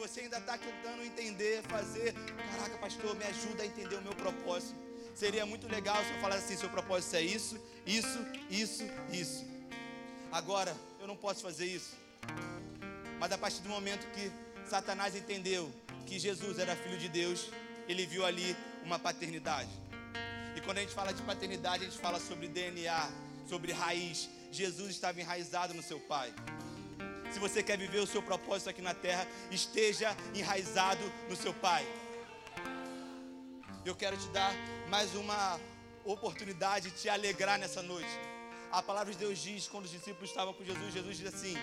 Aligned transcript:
você 0.00 0.20
ainda 0.20 0.38
está 0.38 0.56
tentando 0.56 1.04
entender, 1.04 1.62
fazer, 1.64 2.14
caraca, 2.52 2.78
pastor, 2.78 3.14
me 3.14 3.24
ajuda 3.24 3.62
a 3.62 3.66
entender 3.66 3.96
o 3.96 4.02
meu 4.02 4.14
propósito. 4.14 4.74
Seria 5.14 5.44
muito 5.44 5.68
legal 5.68 6.02
se 6.02 6.10
eu 6.10 6.20
falasse 6.20 6.44
assim: 6.44 6.56
seu 6.56 6.70
propósito 6.70 7.16
é 7.16 7.22
isso, 7.22 7.60
isso, 7.86 8.18
isso, 8.48 8.84
isso. 9.12 9.44
Agora, 10.32 10.74
eu 10.98 11.06
não 11.06 11.16
posso 11.16 11.42
fazer 11.42 11.66
isso. 11.66 11.94
Mas 13.18 13.30
a 13.30 13.36
partir 13.36 13.60
do 13.60 13.68
momento 13.68 14.10
que 14.14 14.32
Satanás 14.66 15.14
entendeu 15.14 15.70
que 16.06 16.18
Jesus 16.18 16.58
era 16.58 16.74
filho 16.74 16.96
de 16.96 17.08
Deus, 17.08 17.50
ele 17.86 18.06
viu 18.06 18.24
ali 18.24 18.56
uma 18.82 18.98
paternidade. 18.98 19.70
E 20.56 20.60
quando 20.62 20.78
a 20.78 20.80
gente 20.80 20.94
fala 20.94 21.12
de 21.12 21.20
paternidade, 21.22 21.84
a 21.84 21.88
gente 21.88 22.00
fala 22.00 22.18
sobre 22.18 22.48
DNA, 22.48 23.10
sobre 23.46 23.72
raiz. 23.72 24.30
Jesus 24.50 24.90
estava 24.90 25.20
enraizado 25.20 25.74
no 25.74 25.82
seu 25.82 26.00
pai. 26.00 26.32
Se 27.32 27.38
você 27.38 27.62
quer 27.62 27.78
viver 27.78 28.00
o 28.00 28.06
seu 28.06 28.22
propósito 28.22 28.70
aqui 28.70 28.82
na 28.82 28.94
terra, 28.94 29.26
esteja 29.50 30.16
enraizado 30.34 31.00
no 31.28 31.36
seu 31.36 31.54
pai. 31.54 31.86
Eu 33.84 33.94
quero 33.94 34.16
te 34.16 34.28
dar 34.28 34.52
mais 34.88 35.14
uma 35.14 35.58
oportunidade 36.04 36.90
de 36.90 36.96
te 36.96 37.08
alegrar 37.08 37.58
nessa 37.58 37.82
noite. 37.82 38.10
A 38.70 38.82
palavra 38.82 39.12
de 39.12 39.18
Deus 39.18 39.38
diz, 39.38 39.68
quando 39.68 39.84
os 39.84 39.90
discípulos 39.90 40.30
estavam 40.30 40.52
com 40.54 40.64
Jesus, 40.64 40.92
Jesus 40.92 41.16
diz 41.18 41.34
assim: 41.34 41.56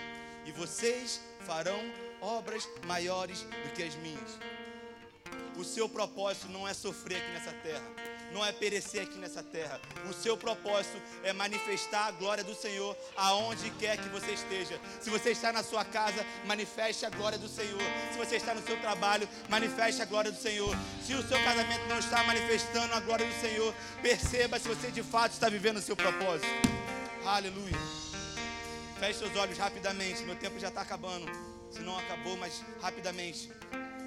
E 0.44 0.52
vocês 0.52 1.20
farão 1.46 1.78
obras 2.20 2.68
maiores 2.86 3.42
do 3.42 3.72
que 3.74 3.82
as 3.82 3.94
minhas. 3.96 4.38
O 5.58 5.64
seu 5.64 5.88
propósito 5.88 6.48
não 6.48 6.66
é 6.66 6.72
sofrer 6.72 7.18
aqui 7.18 7.32
nessa 7.32 7.52
terra 7.52 8.18
não 8.32 8.44
é 8.44 8.52
perecer 8.52 9.02
aqui 9.02 9.18
nessa 9.18 9.42
terra. 9.42 9.80
O 10.08 10.12
seu 10.12 10.36
propósito 10.36 11.00
é 11.22 11.32
manifestar 11.32 12.06
a 12.06 12.10
glória 12.10 12.44
do 12.44 12.54
Senhor 12.54 12.96
aonde 13.16 13.70
quer 13.72 13.96
que 13.96 14.08
você 14.08 14.32
esteja. 14.32 14.80
Se 15.00 15.10
você 15.10 15.30
está 15.30 15.52
na 15.52 15.62
sua 15.62 15.84
casa, 15.84 16.24
manifeste 16.46 17.06
a 17.06 17.10
glória 17.10 17.38
do 17.38 17.48
Senhor. 17.48 17.80
Se 18.12 18.18
você 18.18 18.36
está 18.36 18.54
no 18.54 18.62
seu 18.62 18.78
trabalho, 18.80 19.28
manifeste 19.48 20.02
a 20.02 20.04
glória 20.04 20.30
do 20.30 20.38
Senhor. 20.38 20.74
Se 21.04 21.14
o 21.14 21.26
seu 21.26 21.42
casamento 21.42 21.86
não 21.88 21.98
está 21.98 22.22
manifestando 22.24 22.94
a 22.94 23.00
glória 23.00 23.26
do 23.26 23.40
Senhor, 23.40 23.74
perceba 24.02 24.58
se 24.58 24.68
você 24.68 24.90
de 24.90 25.02
fato 25.02 25.32
está 25.32 25.48
vivendo 25.48 25.78
o 25.78 25.82
seu 25.82 25.96
propósito. 25.96 26.48
Aleluia. 27.24 27.76
Feche 28.98 29.20
seus 29.20 29.36
olhos 29.36 29.56
rapidamente. 29.58 30.22
Meu 30.24 30.36
tempo 30.36 30.58
já 30.58 30.68
está 30.68 30.82
acabando. 30.82 31.26
Se 31.70 31.80
não 31.80 31.98
acabou, 31.98 32.36
mas 32.36 32.64
rapidamente. 32.80 33.50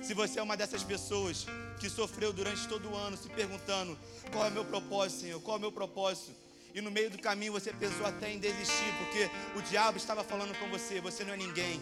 Se 0.01 0.13
você 0.13 0.39
é 0.39 0.43
uma 0.43 0.57
dessas 0.57 0.83
pessoas 0.83 1.45
que 1.79 1.89
sofreu 1.89 2.33
durante 2.33 2.67
todo 2.67 2.89
o 2.89 2.95
ano, 2.95 3.15
se 3.15 3.29
perguntando: 3.29 3.97
qual 4.31 4.45
é 4.45 4.49
o 4.49 4.51
meu 4.51 4.65
propósito, 4.65 5.21
Senhor? 5.21 5.41
Qual 5.41 5.55
é 5.55 5.59
o 5.59 5.61
meu 5.61 5.71
propósito? 5.71 6.31
E 6.73 6.81
no 6.81 6.89
meio 6.89 7.09
do 7.09 7.19
caminho 7.19 7.53
você 7.53 7.71
pensou 7.71 8.05
até 8.05 8.31
em 8.31 8.39
desistir, 8.39 8.93
porque 8.99 9.29
o 9.57 9.61
diabo 9.61 9.97
estava 9.97 10.23
falando 10.23 10.57
com 10.57 10.69
você: 10.69 10.99
você 10.99 11.23
não 11.23 11.33
é 11.33 11.37
ninguém. 11.37 11.79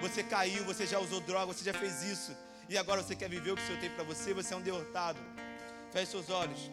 Você 0.00 0.22
caiu, 0.22 0.64
você 0.64 0.86
já 0.86 0.98
usou 0.98 1.20
droga, 1.20 1.52
você 1.52 1.64
já 1.64 1.74
fez 1.74 2.02
isso. 2.02 2.34
E 2.68 2.78
agora 2.78 3.02
você 3.02 3.14
quer 3.14 3.28
viver 3.28 3.50
o 3.50 3.56
que 3.56 3.62
o 3.62 3.66
Senhor 3.66 3.80
tem 3.80 3.90
para 3.90 4.04
você, 4.04 4.32
você 4.32 4.54
é 4.54 4.56
um 4.56 4.62
derrotado. 4.62 5.18
Feche 5.92 6.12
seus 6.12 6.30
olhos. 6.30 6.70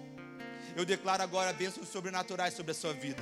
Eu 0.75 0.85
declaro 0.85 1.23
agora 1.23 1.51
bênçãos 1.51 1.89
sobrenaturais 1.89 2.53
sobre 2.53 2.72
a 2.72 2.75
sua 2.75 2.94
vida. 2.94 3.22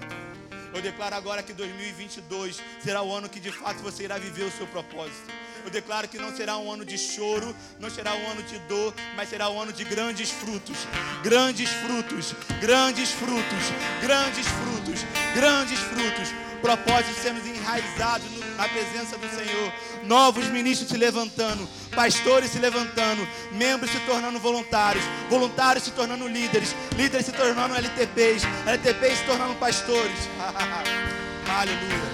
Eu 0.74 0.82
declaro 0.82 1.16
agora 1.16 1.42
que 1.42 1.54
2022 1.54 2.62
será 2.84 3.02
o 3.02 3.14
ano 3.14 3.30
que 3.30 3.40
de 3.40 3.52
fato 3.52 3.82
você 3.82 4.04
irá 4.04 4.18
viver 4.18 4.44
o 4.44 4.52
seu 4.52 4.68
propósito. 4.68 5.32
Eu 5.66 5.72
declaro 5.72 6.08
que 6.08 6.20
não 6.20 6.34
será 6.36 6.58
um 6.58 6.72
ano 6.72 6.86
de 6.86 6.96
choro, 6.96 7.56
não 7.80 7.90
será 7.90 8.14
um 8.14 8.30
ano 8.30 8.44
de 8.44 8.60
dor, 8.60 8.94
mas 9.16 9.30
será 9.30 9.50
um 9.50 9.60
ano 9.60 9.74
de 9.74 9.84
grandes 9.84 10.30
frutos. 10.30 10.78
Grandes 11.24 11.68
frutos, 11.68 12.36
grandes 12.62 13.10
frutos, 13.10 13.64
grandes 14.00 14.46
frutos, 14.48 15.06
grandes 15.34 15.80
frutos. 15.80 16.30
Propósitos 16.62 17.18
sendo 17.22 17.40
enraizados 17.48 18.28
na 18.56 18.68
presença 18.68 19.18
do 19.18 19.28
Senhor. 19.30 19.74
Novos 20.04 20.46
ministros 20.48 20.90
se 20.90 20.98
levantando, 20.98 21.68
pastores 21.96 22.52
se 22.52 22.60
levantando, 22.60 23.28
membros 23.52 23.92
se 23.92 24.00
tornando 24.02 24.40
voluntários, 24.40 25.04
voluntários 25.30 25.84
se 25.84 25.92
tornando 25.92 26.28
líderes, 26.28 26.76
líderes 26.96 27.26
se 27.26 27.32
tornando 27.32 27.76
LTPs, 27.76 28.44
LTPs 28.68 29.18
se 29.18 29.26
tornando 29.26 29.56
pastores. 29.56 30.30
aleluia, 31.50 32.10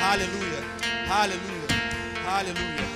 aleluia, 0.00 0.62
aleluia, 1.10 1.68
aleluia. 2.26 2.89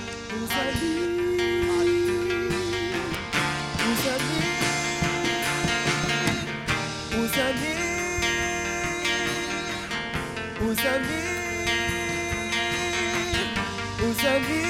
Vous 14.05 14.13
savez, 14.13 14.61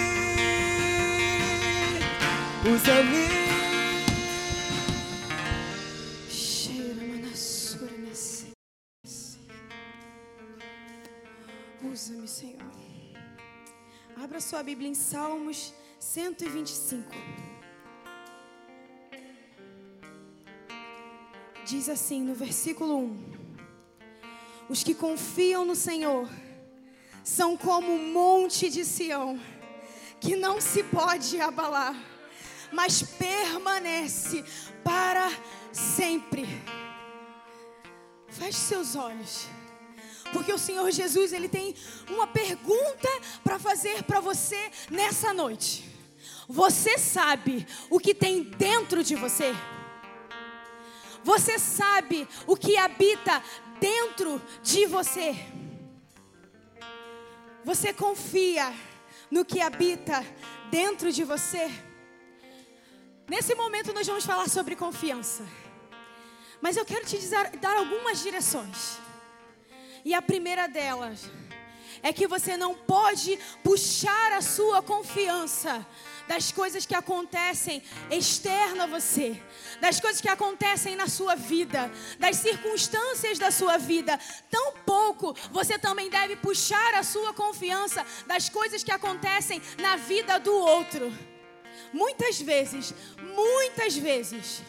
vous 2.64 2.78
savez. 2.80 3.25
Bíblia 14.76 14.92
em 14.92 14.94
Salmos 14.94 15.74
125. 16.02 17.10
Diz 21.66 21.88
assim 21.88 22.22
no 22.22 22.36
versículo 22.36 22.98
1: 22.98 23.24
Os 24.68 24.84
que 24.84 24.94
confiam 24.94 25.64
no 25.64 25.78
Senhor 25.78 26.30
são 27.24 27.56
como 27.56 27.96
o 27.96 28.08
monte 28.12 28.70
de 28.70 28.84
Sião, 28.84 29.40
que 30.20 30.36
não 30.36 30.60
se 30.60 30.84
pode 30.84 31.40
abalar, 31.40 31.96
mas 32.70 33.02
permanece 33.02 34.44
para 34.84 35.32
sempre. 35.72 36.46
Feche 38.28 38.60
seus 38.60 38.98
olhos. 38.98 39.48
Porque 40.32 40.52
o 40.52 40.58
Senhor 40.58 40.90
Jesus, 40.92 41.34
ele 41.34 41.48
tem 41.48 41.76
uma 42.10 42.28
pergunta 42.28 43.10
para 43.44 43.58
fazer 43.60 44.04
para 44.04 44.20
você 44.20 44.72
nessa 44.90 45.34
noite. 45.34 45.90
Você 46.48 46.98
sabe 46.98 47.66
o 47.90 48.00
que 48.00 48.14
tem 48.14 48.44
dentro 48.44 49.04
de 49.04 49.16
você? 49.16 49.54
Você 51.24 51.58
sabe 51.58 52.28
o 52.46 52.56
que 52.56 52.78
habita 52.78 53.42
dentro 53.80 54.42
de 54.62 54.86
você? 54.86 55.36
Você 57.64 57.92
confia 57.92 58.72
no 59.32 59.44
que 59.44 59.60
habita 59.60 60.24
dentro 60.70 61.12
de 61.12 61.24
você? 61.24 61.72
Nesse 63.28 63.56
momento 63.56 63.92
nós 63.92 64.06
vamos 64.06 64.24
falar 64.24 64.48
sobre 64.48 64.76
confiança. 64.76 65.44
Mas 66.62 66.78
eu 66.78 66.86
quero 66.86 67.06
te 67.06 67.18
dar 67.60 67.76
algumas 67.76 68.22
direções. 68.22 69.00
E 70.06 70.14
a 70.14 70.22
primeira 70.22 70.68
delas 70.68 71.22
é 72.04 72.14
que 72.14 72.28
você 72.28 72.56
não 72.56 72.76
pode 72.76 73.40
puxar 73.64 74.34
a 74.34 74.42
sua 74.42 74.80
confiança 74.84 75.84
das 76.28 76.52
coisas 76.52 76.86
que 76.86 76.94
acontecem 76.94 77.82
externa 78.12 78.84
a 78.84 78.88
você, 78.88 79.42
das 79.82 80.00
coisas 80.00 80.22
que 80.22 80.30
acontecem 80.30 80.96
na 80.96 81.08
sua 81.08 81.34
vida, 81.34 81.92
das 82.20 82.36
circunstâncias 82.36 83.40
da 83.40 83.50
sua 83.50 83.78
vida. 83.78 84.20
Tampouco 84.52 85.36
você 85.52 85.80
também 85.80 86.08
deve 86.08 86.36
puxar 86.36 86.94
a 86.94 87.02
sua 87.02 87.34
confiança 87.34 88.06
das 88.28 88.48
coisas 88.48 88.84
que 88.84 88.92
acontecem 88.92 89.60
na 89.80 89.96
vida 89.96 90.40
do 90.40 90.54
outro. 90.54 91.12
Muitas 91.92 92.40
vezes, 92.40 92.94
muitas 93.36 93.98
vezes, 93.98 94.62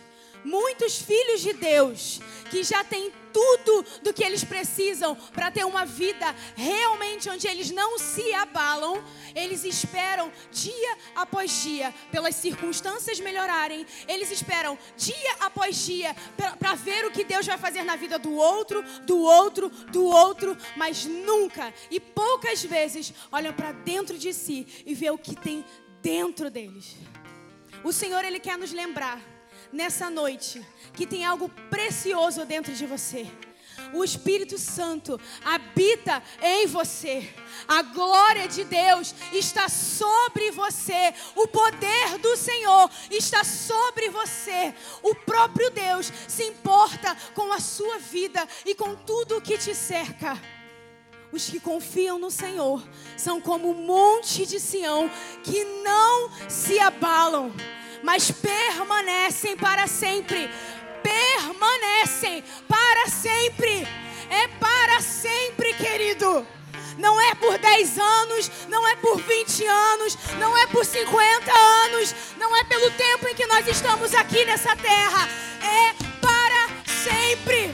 muitos 0.47 1.03
filhos 1.03 1.41
de 1.41 1.53
Deus 1.53 2.21
que 2.51 2.63
já 2.63 2.85
têm 2.85 3.13
tudo 3.33 3.85
do 4.03 4.15
que 4.15 4.25
eles 4.25 4.45
precisam 4.45 5.15
para 5.35 5.51
ter 5.51 5.65
uma 5.67 5.85
vida 5.85 6.35
realmente 6.55 7.29
onde 7.29 7.47
eles 7.47 7.71
não 7.71 7.99
se 7.99 8.33
abalam, 8.33 9.05
eles 9.35 9.65
esperam 9.65 10.33
dia 10.51 10.97
após 11.15 11.63
dia 11.63 11.93
pelas 12.11 12.37
circunstâncias 12.37 13.21
melhorarem, 13.21 13.85
eles 14.09 14.31
esperam 14.31 14.79
dia 14.97 15.37
após 15.41 15.85
dia 15.85 16.17
para 16.59 16.75
ver 16.75 17.05
o 17.05 17.11
que 17.11 17.25
Deus 17.25 17.45
vai 17.45 17.59
fazer 17.59 17.83
na 17.83 17.97
vida 17.97 18.19
do 18.19 18.33
outro, 18.33 18.83
do 19.03 19.19
outro, 19.19 19.69
do 19.69 20.05
outro, 20.05 20.57
mas 20.77 21.05
nunca 21.05 21.75
e 21.91 22.01
poucas 22.01 22.63
vezes 22.63 23.13
olham 23.31 23.53
para 23.53 23.73
dentro 23.73 24.17
de 24.17 24.33
si 24.33 24.67
e 24.87 24.95
vê 24.95 25.11
o 25.11 25.19
que 25.19 25.35
tem 25.35 25.65
dentro 26.01 26.49
deles. 26.49 26.97
O 27.85 27.93
Senhor 27.93 28.25
ele 28.25 28.41
quer 28.41 28.57
nos 28.57 28.73
lembrar 28.73 29.36
nessa 29.73 30.11
noite 30.11 30.65
que 30.95 31.07
tem 31.07 31.25
algo 31.25 31.49
precioso 31.71 32.45
dentro 32.45 32.73
de 32.73 32.87
você. 32.87 33.27
O 33.93 34.03
Espírito 34.03 34.59
Santo 34.59 35.21
habita 35.45 36.23
em 36.43 36.67
você. 36.67 37.29
A 37.69 37.83
glória 37.83 38.49
de 38.49 38.65
Deus 38.65 39.15
está 39.33 39.69
sobre 39.69 40.51
você. 40.51 41.15
O 41.35 41.47
poder 41.47 42.19
do 42.19 42.37
Senhor 42.37 42.91
está 43.11 43.45
sobre 43.45 44.09
você. 44.09 44.75
O 45.03 45.15
próprio 45.15 45.71
Deus 45.71 46.13
se 46.27 46.45
importa 46.45 47.17
com 47.35 47.53
a 47.53 47.61
sua 47.61 47.99
vida 47.99 48.47
e 48.65 48.75
com 48.75 48.95
tudo 48.95 49.37
o 49.37 49.43
que 49.43 49.59
te 49.59 49.75
cerca. 49.75 50.41
Os 51.33 51.51
que 51.51 51.61
confiam 51.61 52.19
no 52.19 52.31
Senhor 52.31 52.83
são 53.17 53.41
como 53.41 53.71
o 53.71 53.75
monte 53.75 54.47
de 54.47 54.59
Sião 54.59 55.11
que 55.43 55.65
não 55.83 56.31
se 56.49 56.79
abalam, 56.79 57.53
mas 58.07 58.31
permanecem 58.31 59.57
para 59.57 59.89
sempre. 59.89 60.49
Permanecem 61.03 62.45
para 62.69 63.11
sempre. 63.11 63.87
É 64.31 64.47
para 64.61 65.01
sempre, 65.01 65.75
querido. 65.75 66.47
Não 66.99 67.21
é 67.21 67.35
por 67.35 67.59
10 67.59 67.99
anos, 67.99 68.51
não 68.69 68.87
é 68.87 68.95
por 68.95 69.21
20 69.21 69.67
anos, 69.67 70.17
não 70.39 70.57
é 70.57 70.69
por 70.69 70.85
50 70.85 71.53
anos, 71.53 72.15
não 72.39 72.57
é 72.57 72.63
pelo 72.63 72.91
tempo 72.93 73.27
em 73.27 73.35
que 73.35 73.45
nós 73.47 73.67
estamos 73.67 74.15
aqui 74.15 74.45
nessa 74.45 74.77
terra. 74.77 75.29
É 75.61 75.93
para 76.21 76.69
sempre. 76.87 77.73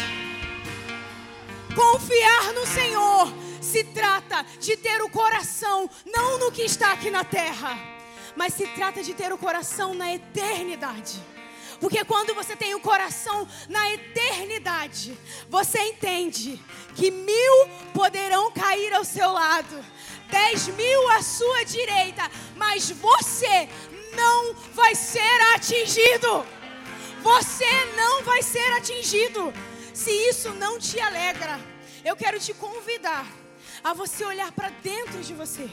Confiar 1.74 2.54
no 2.54 2.66
Senhor 2.66 3.30
se 3.60 3.84
trata 3.84 4.46
de 4.58 4.78
ter 4.78 5.02
o 5.02 5.10
coração 5.10 5.90
não 6.06 6.38
no 6.38 6.50
que 6.50 6.62
está 6.62 6.92
aqui 6.92 7.10
na 7.10 7.22
terra, 7.22 8.01
mas 8.36 8.54
se 8.54 8.66
trata 8.68 9.02
de 9.02 9.14
ter 9.14 9.32
o 9.32 9.38
coração 9.38 9.94
na 9.94 10.12
eternidade. 10.14 11.20
Porque 11.80 12.04
quando 12.04 12.32
você 12.32 12.54
tem 12.54 12.74
o 12.76 12.80
coração 12.80 13.46
na 13.68 13.90
eternidade, 13.92 15.18
você 15.48 15.80
entende 15.80 16.62
que 16.94 17.10
mil 17.10 17.68
poderão 17.92 18.52
cair 18.52 18.94
ao 18.94 19.04
seu 19.04 19.32
lado, 19.32 19.84
dez 20.30 20.68
mil 20.68 21.08
à 21.10 21.20
sua 21.22 21.64
direita, 21.64 22.30
mas 22.56 22.90
você 22.90 23.68
não 24.14 24.54
vai 24.74 24.94
ser 24.94 25.40
atingido. 25.54 26.46
Você 27.20 27.84
não 27.96 28.22
vai 28.22 28.42
ser 28.42 28.72
atingido. 28.74 29.52
Se 29.92 30.10
isso 30.10 30.50
não 30.50 30.78
te 30.78 31.00
alegra, 31.00 31.60
eu 32.04 32.16
quero 32.16 32.38
te 32.38 32.54
convidar 32.54 33.26
a 33.82 33.92
você 33.92 34.24
olhar 34.24 34.52
para 34.52 34.70
dentro 34.70 35.20
de 35.20 35.34
você. 35.34 35.68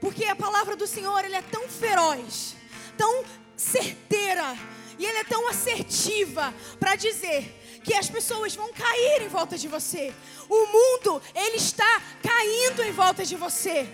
Porque 0.00 0.24
a 0.24 0.36
palavra 0.36 0.76
do 0.76 0.86
Senhor, 0.86 1.24
ele 1.24 1.36
é 1.36 1.42
tão 1.42 1.68
feroz, 1.68 2.56
tão 2.96 3.24
certeira, 3.56 4.56
e 4.98 5.04
ele 5.04 5.18
é 5.18 5.24
tão 5.24 5.48
assertiva 5.48 6.54
para 6.78 6.96
dizer 6.96 7.80
que 7.84 7.94
as 7.94 8.08
pessoas 8.08 8.54
vão 8.54 8.72
cair 8.72 9.22
em 9.22 9.28
volta 9.28 9.56
de 9.56 9.68
você. 9.68 10.14
O 10.48 10.66
mundo, 10.66 11.22
ele 11.34 11.56
está 11.56 12.02
caindo 12.22 12.82
em 12.82 12.92
volta 12.92 13.24
de 13.24 13.36
você. 13.36 13.88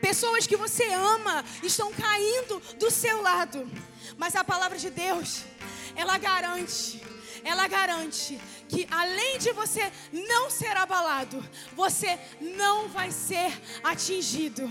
Pessoas 0.00 0.46
que 0.46 0.56
você 0.56 0.84
ama 0.92 1.44
estão 1.62 1.92
caindo 1.92 2.60
do 2.78 2.90
seu 2.90 3.22
lado. 3.22 3.66
Mas 4.18 4.36
a 4.36 4.44
palavra 4.44 4.76
de 4.76 4.90
Deus, 4.90 5.44
ela 5.96 6.18
garante, 6.18 7.02
ela 7.42 7.66
garante 7.66 8.38
que 8.68 8.86
além 8.90 9.38
de 9.38 9.52
você 9.52 9.90
não 10.12 10.50
ser 10.50 10.76
abalado, 10.76 11.42
você 11.74 12.18
não 12.40 12.88
vai 12.88 13.10
ser 13.10 13.50
atingido. 13.82 14.70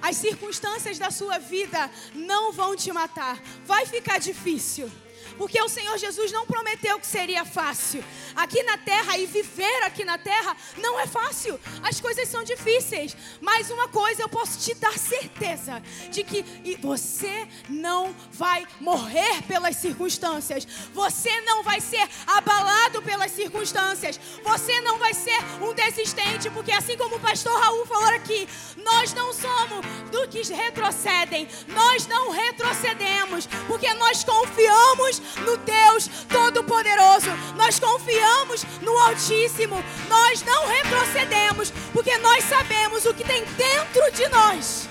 As 0.00 0.16
circunstâncias 0.16 0.98
da 0.98 1.10
sua 1.10 1.38
vida 1.38 1.90
não 2.14 2.52
vão 2.52 2.76
te 2.76 2.92
matar. 2.92 3.40
Vai 3.64 3.86
ficar 3.86 4.18
difícil. 4.18 4.90
Porque 5.36 5.60
o 5.60 5.68
Senhor 5.68 5.96
Jesus 5.98 6.32
não 6.32 6.46
prometeu 6.46 6.98
que 6.98 7.06
seria 7.06 7.44
fácil. 7.44 8.02
Aqui 8.34 8.62
na 8.62 8.78
terra 8.78 9.16
e 9.18 9.26
viver 9.26 9.82
aqui 9.84 10.04
na 10.04 10.18
terra 10.18 10.56
não 10.78 10.98
é 10.98 11.06
fácil. 11.06 11.58
As 11.82 12.00
coisas 12.00 12.28
são 12.28 12.42
difíceis. 12.42 13.16
Mas 13.40 13.70
uma 13.70 13.88
coisa 13.88 14.22
eu 14.22 14.28
posso 14.28 14.58
te 14.58 14.74
dar 14.74 14.98
certeza 14.98 15.82
de 16.10 16.22
que 16.22 16.44
você 16.80 17.46
não 17.68 18.14
vai 18.32 18.66
morrer 18.80 19.42
pelas 19.42 19.76
circunstâncias. 19.76 20.66
Você 20.92 21.40
não 21.42 21.62
vai 21.62 21.80
ser 21.80 22.08
abalado 22.26 23.02
pelas 23.02 23.32
circunstâncias. 23.32 24.18
Você 24.42 24.80
não 24.80 24.98
vai 24.98 25.12
ser 25.12 25.38
um 25.60 25.74
desistente, 25.74 26.50
porque 26.50 26.72
assim 26.72 26.96
como 26.96 27.16
o 27.16 27.20
pastor 27.20 27.58
Raul 27.60 27.86
falou 27.86 28.08
aqui, 28.08 28.48
nós 28.76 29.12
não 29.12 29.32
somos 29.32 29.84
do 30.10 30.28
que 30.28 30.42
retrocedem. 30.52 31.48
Nós 31.68 32.06
não 32.06 32.30
retrocedemos, 32.30 33.46
porque 33.66 33.92
nós 33.94 34.24
confiamos 34.24 35.20
no 35.44 35.56
Deus 35.56 36.08
Todo-Poderoso. 36.28 37.30
Nós 37.56 37.78
confiamos 37.78 38.64
no 38.82 38.96
Altíssimo. 38.98 39.82
Nós 40.08 40.42
não 40.42 40.66
retrocedemos, 40.66 41.72
porque 41.92 42.16
nós 42.18 42.44
sabemos 42.44 43.04
o 43.06 43.14
que 43.14 43.24
tem 43.24 43.44
dentro 43.44 44.10
de 44.12 44.28
nós. 44.28 44.88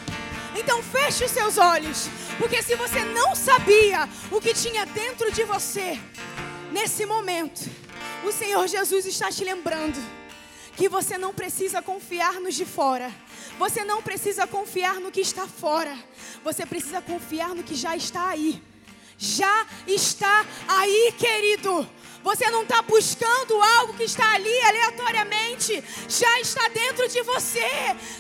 Então 0.57 0.81
feche 0.81 1.25
os 1.25 1.31
seus 1.31 1.57
olhos, 1.57 2.07
porque 2.37 2.63
se 2.63 2.75
você 2.75 3.03
não 3.03 3.35
sabia 3.35 4.07
o 4.31 4.39
que 4.39 4.53
tinha 4.53 4.85
dentro 4.85 5.29
de 5.31 5.43
você, 5.43 5.99
nesse 6.71 7.05
momento, 7.05 7.69
o 8.23 8.31
Senhor 8.31 8.65
Jesus 8.67 9.05
está 9.05 9.29
te 9.29 9.43
lembrando 9.43 10.01
que 10.77 10.87
você 10.87 11.17
não 11.17 11.33
precisa 11.33 11.81
confiar 11.81 12.39
nos 12.39 12.55
de 12.55 12.65
fora. 12.65 13.13
Você 13.57 13.83
não 13.85 14.01
precisa 14.01 14.45
confiar 14.45 14.99
no 14.99 15.11
que 15.11 15.21
está 15.21 15.47
fora. 15.47 15.97
Você 16.43 16.65
precisa 16.65 17.01
confiar 17.01 17.55
no 17.55 17.63
que 17.63 17.75
já 17.75 17.95
está 17.95 18.27
aí 18.29 18.61
já 19.17 19.65
está 19.87 20.45
aí, 20.67 21.13
querido. 21.17 21.87
Você 22.25 22.49
não 22.49 22.63
está 22.63 22.81
buscando 22.81 23.61
algo 23.61 23.93
que 23.93 24.03
está 24.03 24.33
ali 24.33 24.61
aleatoriamente, 24.61 25.83
já 26.09 26.39
está 26.39 26.67
dentro 26.69 27.07
de 27.07 27.21
você. 27.21 27.69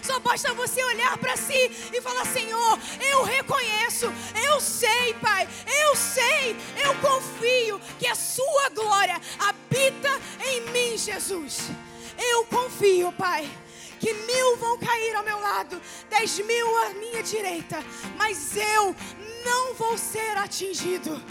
Só 0.03 0.19
basta 0.19 0.53
você 0.53 0.83
olhar 0.83 1.17
para 1.17 1.35
si 1.35 1.71
e 1.91 2.01
falar: 2.01 2.23
Senhor, 2.27 2.79
eu 3.01 3.23
reconheço, 3.23 4.13
eu 4.47 4.61
sei, 4.61 5.15
Pai, 5.15 5.49
eu 5.85 5.95
sei, 5.95 6.55
eu 6.85 6.93
confio 6.95 7.81
que 7.97 8.05
a 8.05 8.13
Sua 8.13 8.69
glória 8.69 9.19
habita 9.39 10.21
em 10.45 10.61
mim, 10.69 10.95
Jesus. 10.95 11.71
Eu 12.15 12.45
confio, 12.45 13.11
Pai 13.13 13.49
que 13.97 14.13
mil 14.13 14.57
vão 14.57 14.77
cair 14.77 15.15
ao 15.15 15.23
meu 15.23 15.39
lado, 15.39 15.81
dez 16.09 16.37
mil 16.39 16.77
à 16.83 16.89
minha 16.89 17.23
direita, 17.23 17.83
mas 18.17 18.55
eu 18.55 18.95
não 19.45 19.75
vou 19.75 19.97
ser 19.97 20.37
atingido. 20.37 21.21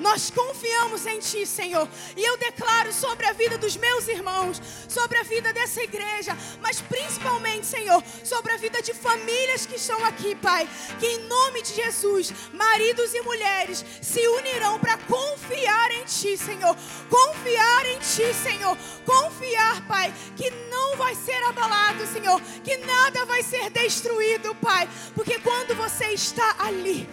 Nós 0.00 0.30
confiamos 0.30 1.06
em 1.06 1.18
Ti, 1.18 1.44
Senhor. 1.44 1.88
E 2.16 2.24
eu 2.24 2.36
declaro 2.36 2.92
sobre 2.92 3.26
a 3.26 3.32
vida 3.32 3.58
dos 3.58 3.76
meus 3.76 4.06
irmãos, 4.06 4.60
sobre 4.88 5.18
a 5.18 5.22
vida 5.22 5.52
dessa 5.52 5.82
igreja, 5.82 6.36
mas 6.60 6.80
principalmente, 6.80 7.66
Senhor, 7.66 8.02
sobre 8.24 8.52
a 8.52 8.56
vida 8.56 8.80
de 8.80 8.94
famílias 8.94 9.66
que 9.66 9.76
estão 9.76 10.04
aqui, 10.04 10.34
Pai. 10.36 10.68
Que 11.00 11.06
em 11.06 11.26
nome 11.26 11.62
de 11.62 11.74
Jesus, 11.74 12.32
maridos 12.52 13.12
e 13.12 13.20
mulheres 13.22 13.84
se 14.00 14.26
unirão 14.28 14.78
para 14.78 14.96
confiar 14.98 15.90
em 15.90 16.04
Ti, 16.04 16.36
Senhor. 16.36 16.76
Confiar 17.10 17.86
em 17.86 17.98
Ti, 17.98 18.32
Senhor. 18.34 18.76
Confiar, 19.04 19.86
Pai, 19.86 20.14
que 20.36 20.50
não 20.70 20.96
vai 20.96 21.14
ser 21.14 21.42
abalado, 21.44 22.06
Senhor. 22.06 22.40
Que 22.62 22.76
nada 22.78 23.24
vai 23.24 23.42
ser 23.42 23.68
destruído, 23.70 24.54
Pai. 24.56 24.88
Porque 25.14 25.40
quando 25.40 25.74
você 25.74 26.06
está 26.12 26.56
ali, 26.60 27.08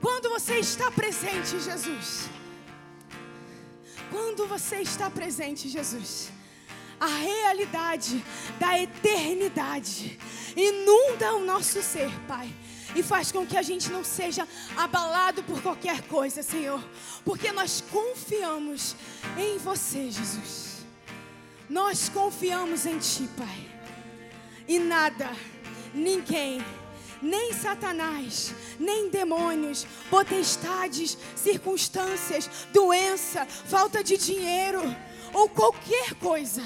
quando 0.00 0.30
você 0.30 0.58
está 0.58 0.90
presente, 0.90 1.60
Jesus. 1.60 2.28
Quando 4.10 4.46
você 4.46 4.76
está 4.76 5.10
presente, 5.10 5.68
Jesus. 5.68 6.30
A 7.00 7.06
realidade 7.06 8.24
da 8.58 8.80
eternidade 8.80 10.18
inunda 10.56 11.34
o 11.34 11.44
nosso 11.44 11.82
ser, 11.82 12.10
Pai. 12.26 12.52
E 12.96 13.02
faz 13.02 13.30
com 13.30 13.46
que 13.46 13.56
a 13.56 13.62
gente 13.62 13.90
não 13.90 14.02
seja 14.02 14.48
abalado 14.76 15.42
por 15.42 15.60
qualquer 15.60 16.02
coisa, 16.02 16.42
Senhor. 16.42 16.82
Porque 17.24 17.52
nós 17.52 17.82
confiamos 17.90 18.96
em 19.36 19.58
você, 19.58 20.10
Jesus. 20.10 20.86
Nós 21.68 22.08
confiamos 22.08 22.86
em 22.86 22.98
Ti, 22.98 23.28
Pai. 23.36 23.68
E 24.66 24.78
nada, 24.78 25.30
ninguém 25.94 26.64
nem 27.22 27.52
Satanás, 27.52 28.54
nem 28.78 29.08
demônios, 29.10 29.86
potestades, 30.10 31.16
circunstâncias, 31.34 32.48
doença, 32.72 33.46
falta 33.46 34.02
de 34.02 34.16
dinheiro 34.16 34.82
ou 35.32 35.48
qualquer 35.48 36.14
coisa 36.14 36.62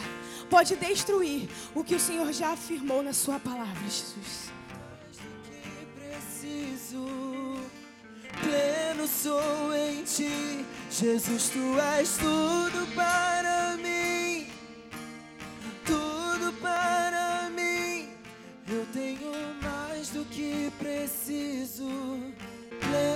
pode 0.48 0.76
destruir 0.76 1.48
o 1.74 1.82
que 1.82 1.94
o 1.94 2.00
Senhor 2.00 2.30
já 2.32 2.52
afirmou 2.52 3.02
na 3.02 3.12
Sua 3.12 3.38
palavra, 3.38 3.82
Jesus. 3.84 4.52
Pleno 8.42 9.06
sou 9.06 9.74
em 9.74 10.02
ti, 10.02 10.64
Jesus, 10.90 11.50
tu 11.50 11.78
és 11.78 12.16
tudo 12.16 12.86
para 12.94 13.76
mim, 13.76 14.48
tudo 15.86 16.52
para 16.60 17.01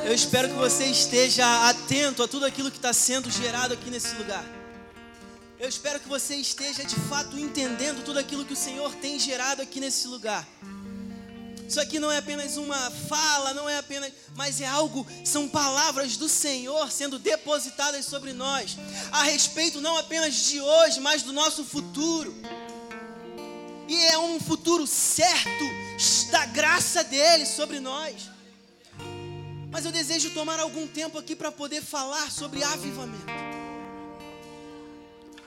Eu 0.07 0.15
espero 0.15 0.49
que 0.49 0.55
você 0.55 0.85
esteja 0.87 1.69
atento 1.69 2.23
a 2.23 2.29
tudo 2.29 2.47
aquilo 2.47 2.71
que 2.71 2.79
está 2.79 2.93
sendo 2.93 3.31
gerado 3.31 3.75
aqui 3.75 3.91
nesse 3.91 4.15
lugar. 4.15 4.45
Eu 5.59 5.69
espero 5.69 5.99
que 5.99 6.09
você 6.09 6.37
esteja 6.37 6.85
de 6.85 6.97
fato 7.09 7.39
entendendo 7.39 8.05
tudo 8.05 8.19
aquilo 8.19 8.45
que 8.45 8.53
o 8.53 8.57
Senhor 8.57 8.95
tem 8.97 9.19
gerado 9.19 9.63
aqui 9.63 9.81
nesse 9.81 10.07
lugar. 10.07 10.47
Isso 11.69 11.81
aqui 11.81 11.99
não 11.99 12.13
é 12.13 12.19
apenas 12.19 12.57
uma 12.57 12.91
fala, 12.91 13.53
não 13.53 13.69
é 13.69 13.79
apenas, 13.79 14.13
mas 14.37 14.61
é 14.61 14.67
algo, 14.67 15.05
são 15.25 15.49
palavras 15.49 16.17
do 16.17 16.29
Senhor 16.29 16.93
sendo 16.93 17.19
depositadas 17.19 18.05
sobre 18.05 18.33
nós, 18.33 18.77
a 19.11 19.25
respeito 19.25 19.81
não 19.81 19.97
apenas 19.97 20.35
de 20.35 20.61
hoje, 20.61 21.01
mas 21.01 21.23
do 21.23 21.33
nosso 21.33 21.65
futuro. 21.65 22.33
E 23.89 23.97
é 24.07 24.19
um 24.19 24.41
futuro 24.41 24.87
certo 24.87 25.65
da 26.31 26.47
graça 26.47 27.05
dele 27.05 27.47
sobre 27.47 27.81
nós. 27.81 28.31
Mas 29.71 29.85
eu 29.85 29.93
desejo 29.93 30.31
tomar 30.31 30.59
algum 30.59 30.87
tempo 30.87 31.19
aqui 31.19 31.37
para 31.37 31.53
poder 31.53 31.83
falar 31.83 32.31
sobre 32.31 32.63
avivamento. 32.63 33.27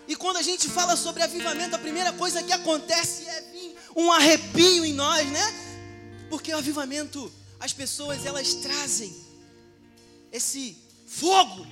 E 0.07 0.15
quando 0.15 0.37
a 0.37 0.41
gente 0.41 0.67
fala 0.67 0.95
sobre 0.95 1.21
avivamento, 1.21 1.75
a 1.75 1.79
primeira 1.79 2.11
coisa 2.13 2.41
que 2.41 2.51
acontece 2.51 3.27
é 3.27 3.41
vir 3.51 3.75
um 3.95 4.11
arrepio 4.11 4.85
em 4.85 4.93
nós, 4.93 5.27
né? 5.29 5.53
Porque 6.29 6.53
o 6.53 6.57
avivamento, 6.57 7.31
as 7.59 7.73
pessoas 7.73 8.25
elas 8.25 8.53
trazem 8.55 9.15
esse 10.31 10.77
fogo. 11.05 11.65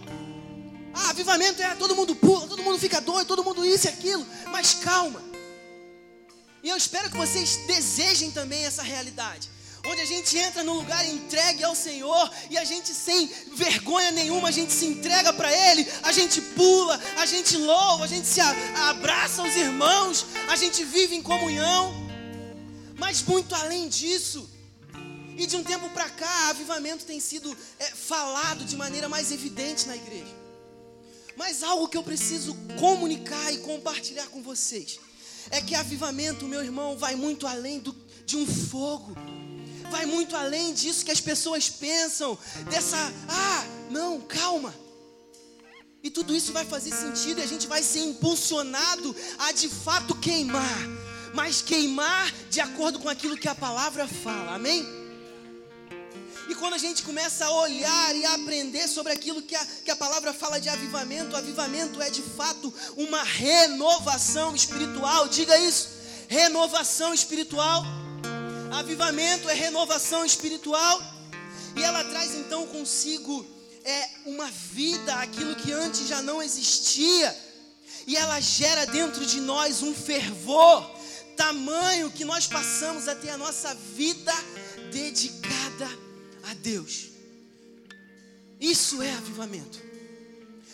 Ah, 0.93 1.09
avivamento 1.09 1.61
é 1.61 1.75
todo 1.75 1.95
mundo 1.95 2.15
pula, 2.15 2.47
todo 2.47 2.63
mundo 2.63 2.79
fica 2.79 2.99
doido, 2.99 3.27
todo 3.27 3.43
mundo 3.43 3.65
isso 3.65 3.87
e 3.87 3.89
aquilo. 3.89 4.25
Mas 4.51 4.73
calma. 4.75 5.26
E 6.63 6.69
eu 6.69 6.77
espero 6.77 7.09
que 7.09 7.17
vocês 7.17 7.57
desejem 7.67 8.31
também 8.31 8.65
essa 8.65 8.81
realidade. 8.81 9.49
Onde 9.85 10.01
a 10.01 10.05
gente 10.05 10.37
entra 10.37 10.63
no 10.63 10.73
lugar 10.73 11.05
entregue 11.07 11.63
ao 11.63 11.75
Senhor 11.75 12.29
e 12.49 12.57
a 12.57 12.65
gente 12.65 12.93
sem 12.93 13.27
vergonha 13.53 14.11
nenhuma, 14.11 14.49
a 14.49 14.51
gente 14.51 14.73
se 14.73 14.85
entrega 14.85 15.31
para 15.31 15.51
Ele, 15.51 15.87
a 16.03 16.11
gente 16.11 16.41
pula, 16.41 16.99
a 17.17 17.25
gente 17.25 17.55
louva, 17.55 18.03
a 18.03 18.07
gente 18.07 18.27
se 18.27 18.41
abraça 18.41 19.41
aos 19.41 19.55
irmãos, 19.55 20.25
a 20.49 20.55
gente 20.55 20.83
vive 20.83 21.15
em 21.15 21.21
comunhão. 21.21 21.93
Mas 22.97 23.21
muito 23.21 23.53
além 23.55 23.87
disso, 23.87 24.49
e 25.37 25.45
de 25.45 25.55
um 25.55 25.63
tempo 25.63 25.89
para 25.91 26.09
cá, 26.09 26.49
avivamento 26.49 27.05
tem 27.05 27.19
sido 27.19 27.55
é, 27.79 27.85
falado 27.85 28.65
de 28.65 28.75
maneira 28.75 29.07
mais 29.07 29.31
evidente 29.31 29.87
na 29.87 29.95
igreja. 29.95 30.35
Mas 31.37 31.61
algo 31.61 31.87
que 31.87 31.95
eu 31.95 32.03
preciso 32.03 32.55
comunicar 32.79 33.53
e 33.53 33.59
compartilhar 33.59 34.25
com 34.27 34.41
vocês 34.41 34.99
é 35.51 35.61
que 35.61 35.75
avivamento, 35.75 36.45
meu 36.45 36.63
irmão, 36.63 36.97
vai 36.97 37.15
muito 37.15 37.47
além 37.47 37.79
do, 37.79 37.95
de 38.25 38.37
um 38.37 38.45
fogo. 38.45 39.15
Vai 39.89 40.05
muito 40.05 40.35
além 40.35 40.73
disso 40.73 41.05
que 41.05 41.11
as 41.11 41.21
pessoas 41.21 41.69
pensam, 41.69 42.37
dessa, 42.69 42.97
ah, 43.29 43.65
não, 43.89 44.19
calma. 44.21 44.73
E 46.03 46.09
tudo 46.09 46.35
isso 46.35 46.53
vai 46.53 46.65
fazer 46.65 46.91
sentido 46.91 47.39
e 47.39 47.43
a 47.43 47.47
gente 47.47 47.67
vai 47.67 47.81
ser 47.83 47.99
impulsionado 47.99 49.15
a 49.39 49.51
de 49.51 49.67
fato 49.67 50.15
queimar, 50.15 50.77
mas 51.33 51.61
queimar 51.61 52.33
de 52.49 52.59
acordo 52.59 52.99
com 52.99 53.09
aquilo 53.09 53.37
que 53.37 53.47
a 53.47 53.55
palavra 53.55 54.07
fala, 54.07 54.55
amém? 54.55 54.96
E 56.49 56.55
quando 56.55 56.75
a 56.75 56.77
gente 56.77 57.03
começa 57.03 57.45
a 57.45 57.51
olhar 57.51 58.15
e 58.15 58.25
a 58.25 58.35
aprender 58.35 58.87
sobre 58.87 59.11
aquilo 59.11 59.41
que 59.41 59.55
a, 59.55 59.65
que 59.83 59.91
a 59.91 59.95
palavra 59.95 60.33
fala 60.33 60.59
de 60.59 60.69
avivamento, 60.69 61.35
avivamento 61.35 62.01
é 62.01 62.09
de 62.09 62.21
fato 62.21 62.73
uma 62.95 63.21
renovação 63.21 64.55
espiritual. 64.55 65.27
Diga 65.27 65.57
isso: 65.59 65.89
renovação 66.29 67.13
espiritual. 67.13 67.83
Avivamento 68.71 69.49
é 69.49 69.53
renovação 69.53 70.25
espiritual. 70.25 71.01
E 71.75 71.83
ela 71.83 72.03
traz 72.05 72.33
então 72.33 72.65
consigo 72.67 73.45
é, 73.83 74.09
uma 74.25 74.49
vida, 74.49 75.15
aquilo 75.15 75.53
que 75.55 75.71
antes 75.73 76.07
já 76.07 76.21
não 76.21 76.41
existia. 76.41 77.35
E 78.07 78.15
ela 78.15 78.39
gera 78.39 78.85
dentro 78.85 79.25
de 79.25 79.41
nós 79.41 79.83
um 79.83 79.93
fervor, 79.93 80.89
tamanho 81.35 82.09
que 82.09 82.23
nós 82.23 82.47
passamos 82.47 83.07
a 83.09 83.15
ter 83.15 83.29
a 83.31 83.37
nossa 83.37 83.75
vida 83.75 84.33
dedicada 84.91 85.66
a 86.49 86.53
Deus. 86.53 87.09
Isso 88.59 89.01
é 89.01 89.11
avivamento. 89.13 89.85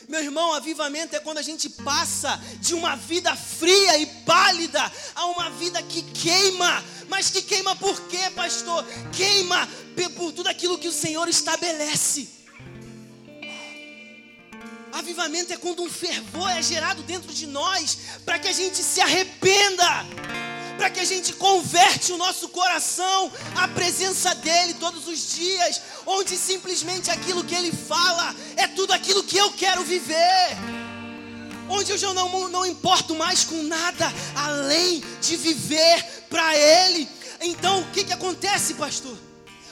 Meu 0.07 0.21
irmão, 0.21 0.53
avivamento 0.53 1.15
é 1.15 1.19
quando 1.19 1.39
a 1.39 1.41
gente 1.41 1.69
passa 1.69 2.39
de 2.59 2.73
uma 2.73 2.95
vida 2.95 3.35
fria 3.35 3.97
e 3.97 4.05
pálida 4.05 4.91
a 5.15 5.25
uma 5.27 5.49
vida 5.49 5.81
que 5.81 6.01
queima. 6.01 6.83
Mas 7.09 7.29
que 7.29 7.41
queima 7.41 7.75
por 7.75 7.99
quê, 8.07 8.29
pastor? 8.35 8.85
Queima 9.11 9.67
por 10.15 10.31
tudo 10.31 10.47
aquilo 10.47 10.77
que 10.77 10.87
o 10.87 10.93
Senhor 10.93 11.27
estabelece. 11.27 12.29
Avivamento 14.91 15.51
é 15.51 15.57
quando 15.57 15.81
um 15.81 15.89
fervor 15.89 16.49
é 16.51 16.61
gerado 16.61 17.01
dentro 17.03 17.33
de 17.33 17.47
nós 17.47 17.97
para 18.23 18.37
que 18.37 18.47
a 18.47 18.53
gente 18.53 18.77
se 18.77 19.01
arrependa 19.01 20.05
para 20.77 20.89
que 20.89 20.99
a 20.99 21.05
gente 21.05 21.33
converte 21.33 22.11
o 22.11 22.17
nosso 22.17 22.49
coração 22.49 23.31
à 23.55 23.67
presença 23.67 24.33
dEle 24.35 24.73
todos 24.75 25.07
os 25.07 25.33
dias, 25.33 25.81
onde 26.05 26.37
simplesmente 26.37 27.11
aquilo 27.11 27.43
que 27.43 27.55
Ele 27.55 27.71
fala 27.71 28.35
é 28.55 28.67
tudo 28.67 28.93
aquilo 28.93 29.23
que 29.23 29.37
eu 29.37 29.51
quero 29.53 29.83
viver. 29.83 30.57
Onde 31.69 31.91
eu 31.91 31.97
já 31.97 32.13
não, 32.13 32.49
não 32.49 32.65
importo 32.65 33.15
mais 33.15 33.43
com 33.43 33.63
nada 33.63 34.11
além 34.35 35.03
de 35.21 35.37
viver 35.37 36.25
para 36.29 36.55
Ele. 36.55 37.07
Então 37.41 37.81
o 37.81 37.91
que, 37.91 38.03
que 38.03 38.13
acontece, 38.13 38.73
pastor? 38.73 39.17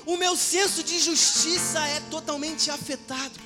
O 0.05 0.17
meu 0.17 0.35
senso 0.35 0.83
de 0.83 0.99
justiça 0.99 1.79
é 1.87 1.99
totalmente 2.09 2.71
afetado. 2.71 3.39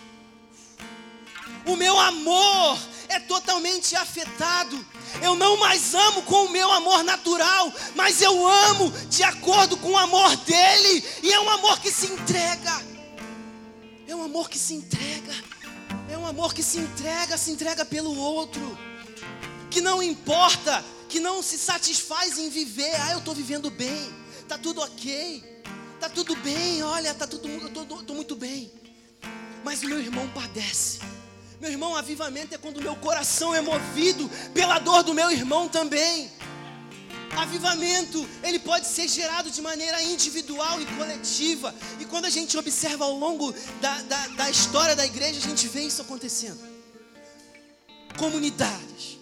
O 1.66 1.76
meu 1.76 2.00
amor 2.00 2.80
é 3.10 3.20
totalmente 3.20 3.96
afetado. 3.96 4.86
Eu 5.22 5.36
não 5.36 5.58
mais 5.58 5.94
amo 5.94 6.24
com 6.24 6.46
o 6.46 6.52
meu 6.52 6.72
amor 6.72 7.04
natural, 7.04 7.72
mas 7.96 8.22
eu 8.22 8.48
amo 8.48 8.92
de 9.10 9.24
acordo 9.24 9.78
com 9.78 9.92
o 9.92 9.98
amor 9.98 10.36
dele, 10.38 11.04
e 11.24 11.32
é 11.32 11.40
um 11.40 11.50
amor 11.50 11.80
que 11.80 11.92
se 11.92 12.08
entrega. 12.08 12.82
É 14.08 14.16
um 14.16 14.24
amor 14.24 14.50
que 14.50 14.60
se 14.60 14.74
entrega. 14.74 15.34
É 16.10 16.18
um 16.18 16.26
amor 16.26 16.54
que 16.54 16.62
se 16.62 16.78
entrega, 16.78 17.38
se 17.38 17.52
entrega 17.52 17.86
pelo 17.86 18.16
outro. 18.16 18.78
Que 19.70 19.82
não 19.82 20.02
importa, 20.02 20.84
que 21.10 21.20
não 21.20 21.42
se 21.42 21.58
satisfaz 21.58 22.38
em 22.38 22.50
viver. 22.50 22.96
Ah, 23.02 23.12
eu 23.12 23.20
estou 23.20 23.34
vivendo 23.34 23.70
bem, 23.70 24.14
tá 24.48 24.58
tudo 24.58 24.82
ok, 24.82 25.64
tá 26.00 26.10
tudo 26.10 26.36
bem. 26.38 26.84
Olha, 26.84 27.14
tá 27.14 27.26
tudo, 27.26 27.48
eu 27.48 27.68
estou 28.02 28.16
muito 28.16 28.36
bem. 28.36 28.72
Mas 29.64 29.82
o 29.82 29.88
meu 29.88 30.00
irmão 30.00 30.28
padece 30.30 31.00
meu 31.66 31.72
irmão, 31.72 31.96
avivamento 31.96 32.54
é 32.54 32.60
quando 32.60 32.78
o 32.78 32.82
meu 32.82 32.96
coração 32.98 33.54
é 33.56 33.60
movido 33.60 34.30
pela 34.54 34.78
dor 34.78 35.02
do 35.02 35.16
meu 35.16 35.32
irmão 35.32 35.68
também. 35.68 36.32
Avivamento, 37.36 38.30
ele 38.44 38.60
pode 38.60 38.86
ser 38.86 39.08
gerado 39.08 39.50
de 39.50 39.64
maneira 39.64 40.00
individual 40.04 40.80
e 40.80 40.86
coletiva. 40.86 41.74
E 42.00 42.06
quando 42.06 42.26
a 42.26 42.30
gente 42.30 42.56
observa 42.56 43.06
ao 43.06 43.16
longo 43.18 43.52
da, 43.82 44.00
da, 44.04 44.28
da 44.28 44.50
história 44.50 44.96
da 44.96 45.04
igreja, 45.08 45.40
a 45.40 45.42
gente 45.42 45.68
vê 45.68 45.82
isso 45.82 46.04
acontecendo. 46.04 46.60
Comunidades, 48.16 49.18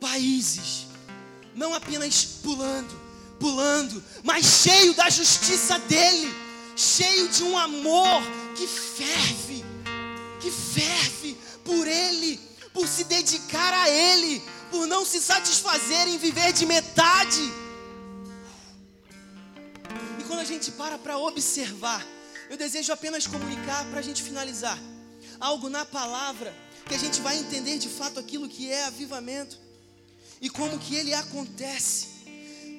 países, 0.00 0.86
não 1.54 1.74
apenas 1.74 2.24
pulando, 2.42 2.98
pulando, 3.38 4.02
mas 4.24 4.46
cheio 4.46 4.94
da 4.94 5.10
justiça 5.10 5.78
dele, 5.80 6.34
cheio 6.74 7.28
de 7.28 7.42
um 7.44 7.58
amor 7.58 8.22
que 8.56 8.66
ferve, 8.66 9.62
que 10.40 10.50
ferve 10.50 11.41
por 11.64 11.86
Ele, 11.86 12.40
por 12.72 12.86
se 12.86 13.04
dedicar 13.04 13.72
a 13.74 13.88
Ele, 13.88 14.42
por 14.70 14.86
não 14.86 15.04
se 15.04 15.20
satisfazer 15.20 16.08
em 16.08 16.18
viver 16.18 16.52
de 16.52 16.66
metade. 16.66 17.42
E 20.18 20.24
quando 20.24 20.40
a 20.40 20.44
gente 20.44 20.70
para 20.72 20.98
para 20.98 21.18
observar, 21.18 22.06
eu 22.48 22.56
desejo 22.56 22.92
apenas 22.92 23.26
comunicar 23.26 23.84
para 23.86 24.00
a 24.00 24.02
gente 24.02 24.22
finalizar 24.22 24.78
algo 25.40 25.68
na 25.68 25.84
palavra 25.84 26.54
que 26.86 26.94
a 26.94 26.98
gente 26.98 27.20
vai 27.20 27.38
entender 27.38 27.78
de 27.78 27.88
fato 27.88 28.18
aquilo 28.18 28.48
que 28.48 28.70
é 28.70 28.84
avivamento 28.84 29.58
e 30.40 30.50
como 30.50 30.78
que 30.78 30.94
ele 30.94 31.14
acontece. 31.14 32.08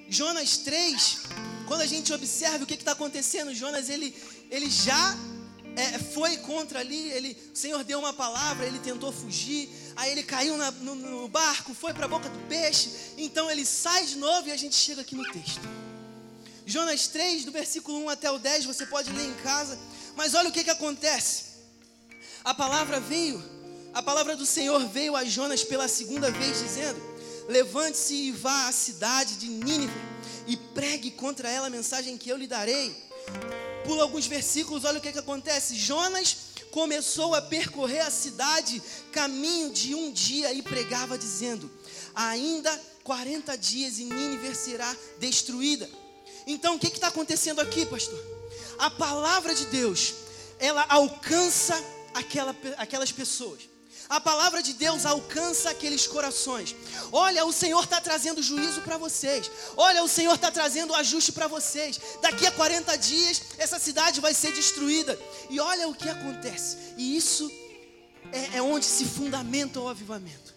Jonas 0.09 0.57
3, 0.57 1.21
quando 1.67 1.81
a 1.81 1.85
gente 1.85 2.13
observa 2.13 2.63
o 2.63 2.67
que 2.67 2.75
está 2.75 2.91
acontecendo, 2.91 3.53
Jonas 3.53 3.89
ele, 3.89 4.15
ele 4.51 4.69
já 4.69 5.17
é, 5.75 5.98
foi 5.98 6.38
contra 6.38 6.80
ali, 6.80 7.10
ele, 7.12 7.38
o 7.53 7.58
Senhor 7.58 7.84
deu 7.84 8.00
uma 8.00 8.13
palavra, 8.13 8.65
ele 8.65 8.80
tentou 8.80 9.12
fugir, 9.12 9.70
aí 9.96 10.12
ele 10.12 10.24
caiu 10.24 10.56
na, 10.58 10.70
no, 10.72 10.96
no, 10.96 11.27
barco, 11.27 11.74
foi 11.74 11.94
para 11.94 12.06
a 12.06 12.08
boca 12.08 12.30
do 12.30 12.39
peixe, 12.48 12.89
então 13.18 13.50
ele 13.50 13.65
sai 13.65 14.06
de 14.06 14.18
novo 14.18 14.48
e 14.48 14.51
a 14.51 14.58
gente 14.58 14.75
chega 14.75 15.01
aqui 15.01 15.15
no 15.15 15.25
texto. 15.32 15.62
Jonas 16.65 17.08
3, 17.08 17.46
do 17.46 17.51
versículo 17.51 17.98
1 18.06 18.10
até 18.10 18.32
o 18.32 18.38
10, 18.38 18.65
você 18.65 18.86
pode 18.86 19.12
ler 19.12 19.27
em 19.27 19.34
casa, 19.36 19.77
mas 20.15 20.34
olha 20.34 20.50
o 20.50 20.51
que, 20.51 20.63
que 20.63 20.70
acontece. 20.70 21.53
A 22.44 22.53
palavra 22.53 23.00
veio, 23.00 23.44
a 23.94 24.01
palavra 24.01 24.36
do 24.36 24.46
Senhor 24.46 24.86
veio 24.88 25.15
a 25.15 25.24
Jonas 25.25 25.63
pela 25.63 25.88
segunda 25.88 26.30
vez, 26.30 26.60
dizendo: 26.60 27.01
Levante-se 27.50 28.13
e 28.13 28.32
vá 28.32 28.68
à 28.68 28.72
cidade 28.72 29.36
de 29.36 29.48
Nínive 29.48 29.94
e 30.48 30.56
pregue 30.56 31.12
contra 31.12 31.50
ela 31.50 31.68
a 31.68 31.70
mensagem 31.70 32.18
que 32.18 32.30
eu 32.30 32.38
lhe 32.38 32.48
darei 32.48 32.96
pula 33.83 34.03
alguns 34.03 34.25
versículos, 34.25 34.85
olha 34.85 34.99
o 34.99 35.01
que, 35.01 35.11
que 35.11 35.19
acontece. 35.19 35.75
Jonas 35.75 36.37
começou 36.71 37.35
a 37.35 37.41
percorrer 37.41 38.01
a 38.01 38.11
cidade, 38.11 38.81
caminho 39.11 39.71
de 39.71 39.93
um 39.93 40.11
dia, 40.11 40.51
e 40.53 40.61
pregava, 40.61 41.17
dizendo: 41.17 41.69
Ainda 42.15 42.71
40 43.03 43.57
dias 43.57 43.99
e 43.99 44.05
Nínive 44.05 44.55
será 44.55 44.95
destruída. 45.19 45.89
Então, 46.47 46.75
o 46.75 46.79
que 46.79 46.87
está 46.87 47.07
acontecendo 47.07 47.61
aqui, 47.61 47.85
pastor? 47.85 48.19
A 48.79 48.89
palavra 48.89 49.53
de 49.53 49.65
Deus, 49.67 50.13
ela 50.59 50.85
alcança 50.89 51.75
aquela, 52.13 52.55
aquelas 52.77 53.11
pessoas. 53.11 53.73
A 54.13 54.22
palavra 54.22 54.62
de 54.62 54.74
Deus 54.74 55.08
alcança 55.08 55.72
aqueles 55.72 56.05
corações. 56.05 56.75
Olha, 57.12 57.43
o 57.48 57.51
Senhor 57.51 57.84
está 57.84 58.00
trazendo 58.00 58.43
juízo 58.43 58.82
para 58.82 58.96
vocês. 58.96 59.50
Olha, 59.75 60.03
o 60.03 60.08
Senhor 60.08 60.36
está 60.36 60.51
trazendo 60.51 60.93
ajuste 60.93 61.32
para 61.32 61.48
vocês. 61.48 62.00
Daqui 62.22 62.46
a 62.46 62.51
40 62.51 62.96
dias, 62.96 63.41
essa 63.58 63.79
cidade 63.79 64.22
vai 64.22 64.32
ser 64.36 64.53
destruída. 64.53 65.20
E 65.50 65.60
olha 65.60 65.88
o 65.88 65.96
que 65.96 66.08
acontece. 66.08 66.77
E 66.96 67.17
isso 67.17 67.51
é, 68.32 68.58
é 68.58 68.62
onde 68.62 68.86
se 68.86 69.03
fundamenta 69.03 69.79
o 69.79 69.88
avivamento. 69.88 70.53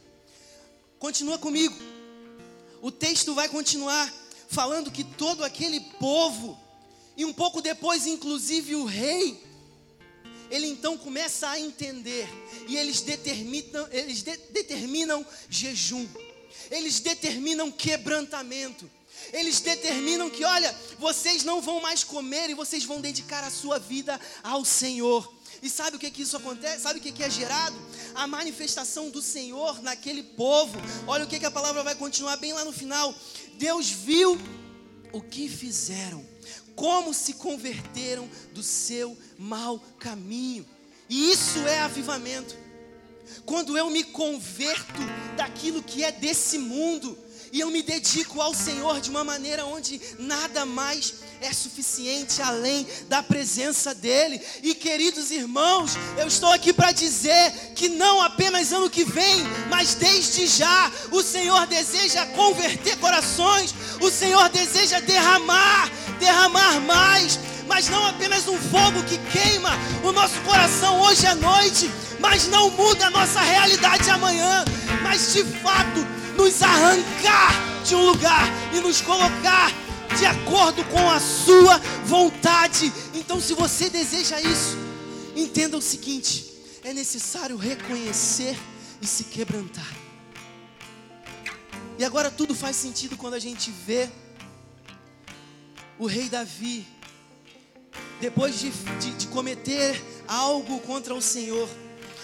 Continua 0.98 1.38
comigo. 1.38 1.74
O 2.82 2.92
texto 2.92 3.34
vai 3.34 3.48
continuar 3.48 4.12
falando 4.48 4.90
que 4.90 5.02
todo 5.02 5.42
aquele 5.42 5.80
povo, 5.98 6.60
e 7.16 7.24
um 7.24 7.32
pouco 7.32 7.62
depois, 7.62 8.06
inclusive 8.06 8.76
o 8.76 8.84
rei, 8.84 9.45
ele 10.50 10.66
então 10.66 10.96
começa 10.96 11.48
a 11.48 11.58
entender 11.58 12.28
e 12.68 12.76
eles 12.76 13.00
determinam, 13.00 13.88
eles 13.90 14.22
de, 14.22 14.36
determinam 14.50 15.26
jejum. 15.48 16.06
Eles 16.70 17.00
determinam 17.00 17.70
quebrantamento. 17.70 18.90
Eles 19.32 19.60
determinam 19.60 20.30
que, 20.30 20.44
olha, 20.44 20.74
vocês 20.98 21.42
não 21.42 21.60
vão 21.60 21.80
mais 21.80 22.04
comer 22.04 22.50
e 22.50 22.54
vocês 22.54 22.84
vão 22.84 23.00
dedicar 23.00 23.42
a 23.44 23.50
sua 23.50 23.78
vida 23.78 24.20
ao 24.42 24.64
Senhor. 24.64 25.32
E 25.62 25.70
sabe 25.70 25.96
o 25.96 25.98
que 25.98 26.10
que 26.10 26.22
isso 26.22 26.36
acontece? 26.36 26.82
Sabe 26.82 26.98
o 26.98 27.02
que 27.02 27.12
que 27.12 27.22
é 27.22 27.30
gerado? 27.30 27.76
A 28.14 28.26
manifestação 28.26 29.10
do 29.10 29.22
Senhor 29.22 29.82
naquele 29.82 30.22
povo. 30.22 30.78
Olha 31.06 31.24
o 31.24 31.26
que 31.26 31.38
que 31.38 31.46
a 31.46 31.50
palavra 31.50 31.82
vai 31.82 31.94
continuar 31.94 32.36
bem 32.36 32.52
lá 32.52 32.64
no 32.64 32.72
final. 32.72 33.14
Deus 33.54 33.90
viu 33.90 34.38
o 35.12 35.20
que 35.20 35.48
fizeram 35.48 36.35
como 36.76 37.12
se 37.12 37.32
converteram 37.32 38.28
do 38.52 38.62
seu 38.62 39.16
mau 39.36 39.80
caminho. 39.98 40.64
E 41.08 41.32
isso 41.32 41.58
é 41.66 41.80
avivamento. 41.80 42.54
Quando 43.44 43.76
eu 43.76 43.90
me 43.90 44.04
converto 44.04 45.00
daquilo 45.36 45.82
que 45.82 46.04
é 46.04 46.12
desse 46.12 46.58
mundo 46.58 47.18
e 47.52 47.60
eu 47.60 47.70
me 47.70 47.82
dedico 47.82 48.40
ao 48.40 48.52
Senhor 48.52 49.00
de 49.00 49.08
uma 49.08 49.24
maneira 49.24 49.64
onde 49.64 50.00
nada 50.18 50.66
mais 50.66 51.14
é 51.40 51.52
suficiente 51.52 52.42
além 52.42 52.86
da 53.08 53.22
presença 53.22 53.94
dEle. 53.94 54.40
E 54.62 54.74
queridos 54.74 55.30
irmãos, 55.30 55.92
eu 56.18 56.26
estou 56.26 56.50
aqui 56.50 56.72
para 56.72 56.92
dizer 56.92 57.52
que 57.74 57.88
não 57.88 58.20
apenas 58.20 58.72
ano 58.72 58.90
que 58.90 59.04
vem, 59.04 59.44
mas 59.70 59.94
desde 59.94 60.46
já, 60.46 60.92
o 61.10 61.22
Senhor 61.22 61.66
deseja 61.66 62.26
converter 62.26 62.96
corações, 62.98 63.74
o 64.00 64.10
Senhor 64.10 64.48
deseja 64.48 65.00
derramar, 65.00 65.90
derramar 66.18 66.80
mais. 66.80 67.38
Mas 67.66 67.88
não 67.88 68.06
apenas 68.06 68.46
um 68.46 68.58
fogo 68.58 69.02
que 69.02 69.18
queima 69.30 69.70
o 70.04 70.12
nosso 70.12 70.40
coração 70.42 71.00
hoje 71.00 71.26
à 71.26 71.34
noite, 71.34 71.90
mas 72.20 72.46
não 72.48 72.70
muda 72.70 73.06
a 73.06 73.10
nossa 73.10 73.40
realidade 73.40 74.08
amanhã, 74.08 74.64
mas 75.02 75.32
de 75.32 75.44
fato 75.44 76.06
nos 76.36 76.62
arrancar 76.62 77.52
de 77.84 77.94
um 77.94 78.04
lugar 78.04 78.48
e 78.72 78.80
nos 78.80 79.00
colocar 79.00 79.72
de 80.16 80.24
acordo 80.24 80.84
com 80.84 81.10
a 81.10 81.18
sua 81.20 81.78
vontade. 82.04 82.92
Então, 83.14 83.40
se 83.40 83.52
você 83.54 83.90
deseja 83.90 84.40
isso, 84.40 84.76
entenda 85.34 85.76
o 85.76 85.82
seguinte: 85.82 86.52
é 86.84 86.92
necessário 86.92 87.56
reconhecer 87.56 88.56
e 89.00 89.06
se 89.06 89.24
quebrantar. 89.24 89.92
E 91.98 92.04
agora 92.04 92.30
tudo 92.30 92.54
faz 92.54 92.76
sentido 92.76 93.16
quando 93.16 93.34
a 93.34 93.38
gente 93.38 93.70
vê 93.70 94.08
o 95.98 96.06
rei 96.06 96.28
Davi, 96.28 96.86
depois 98.20 98.58
de, 98.58 98.70
de, 98.70 99.10
de 99.14 99.26
cometer 99.28 100.02
algo 100.26 100.80
contra 100.80 101.14
o 101.14 101.22
Senhor, 101.22 101.68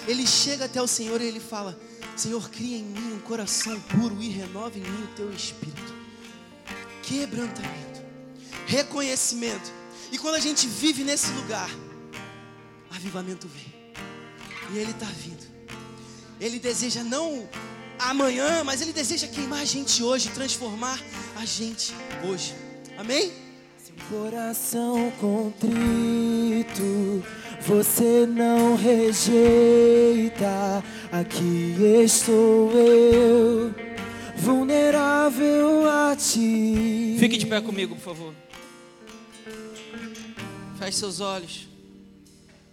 ele 0.07 0.26
chega 0.26 0.64
até 0.64 0.81
o 0.81 0.87
Senhor 0.87 1.21
e 1.21 1.26
ele 1.26 1.41
fala: 1.41 1.79
Senhor, 2.17 2.49
cria 2.50 2.76
em 2.76 2.85
mim 2.85 3.14
um 3.14 3.21
coração 3.21 3.81
puro 3.81 4.21
e 4.21 4.29
renova 4.29 4.79
em 4.79 4.83
mim 4.83 5.05
o 5.05 5.14
teu 5.14 5.33
espírito 5.33 6.02
quebrantamento, 7.02 8.00
reconhecimento. 8.67 9.71
E 10.11 10.19
quando 10.19 10.37
a 10.37 10.41
gente 10.41 10.67
vive 10.67 11.05
nesse 11.05 11.31
lugar, 11.33 11.69
avivamento 12.91 13.49
vem. 13.49 13.73
E 14.73 14.78
ele 14.78 14.93
está 14.93 15.06
vindo. 15.06 15.45
Ele 16.41 16.58
deseja 16.58 17.02
não 17.02 17.49
amanhã, 17.99 18.65
mas 18.65 18.80
ele 18.80 18.93
deseja 18.93 19.26
queimar 19.26 19.61
a 19.61 19.65
gente 19.65 20.02
hoje, 20.02 20.30
transformar 20.30 20.99
a 21.37 21.45
gente 21.45 21.93
hoje. 22.25 22.54
Amém? 22.97 23.42
Coração 24.09 25.11
contrito, 25.21 26.83
você 27.61 28.26
não 28.26 28.76
rejeita. 28.76 30.45
Aqui 31.11 31.75
estou 32.02 32.71
eu 32.73 33.75
vulnerável 34.37 35.89
a 35.89 36.17
ti. 36.17 37.17
Fique 37.19 37.37
de 37.37 37.47
pé 37.47 37.61
comigo, 37.61 37.95
por 37.95 38.02
favor. 38.02 38.35
Feche 40.78 40.99
seus 40.99 41.21
olhos. 41.21 41.69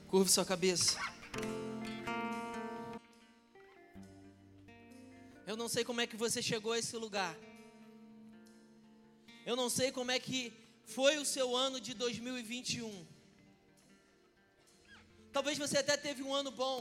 Curve 0.07 0.31
sua 0.31 0.43
cabeça. 0.43 0.97
Eu 5.45 5.55
não 5.55 5.67
sei 5.67 5.83
como 5.83 6.01
é 6.01 6.07
que 6.07 6.17
você 6.17 6.41
chegou 6.41 6.71
a 6.71 6.79
esse 6.79 6.95
lugar. 6.97 7.35
Eu 9.45 9.55
não 9.55 9.69
sei 9.69 9.91
como 9.91 10.11
é 10.11 10.19
que 10.19 10.51
foi 10.95 11.17
o 11.17 11.25
seu 11.25 11.55
ano 11.55 11.79
de 11.79 11.93
2021. 11.93 13.07
Talvez 15.31 15.57
você 15.63 15.77
até 15.77 15.95
teve 15.95 16.21
um 16.23 16.33
ano 16.33 16.51
bom. 16.51 16.79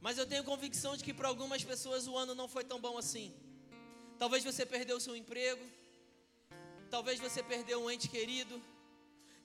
Mas 0.00 0.18
eu 0.18 0.26
tenho 0.26 0.44
convicção 0.44 0.96
de 0.96 1.04
que 1.04 1.14
para 1.14 1.28
algumas 1.28 1.64
pessoas 1.64 2.06
o 2.06 2.16
ano 2.22 2.34
não 2.34 2.48
foi 2.54 2.64
tão 2.64 2.80
bom 2.86 2.98
assim. 2.98 3.28
Talvez 4.18 4.44
você 4.44 4.64
perdeu 4.66 5.00
seu 5.00 5.16
emprego, 5.16 5.64
talvez 6.90 7.18
você 7.18 7.42
perdeu 7.42 7.82
um 7.82 7.90
ente 7.90 8.08
querido, 8.08 8.62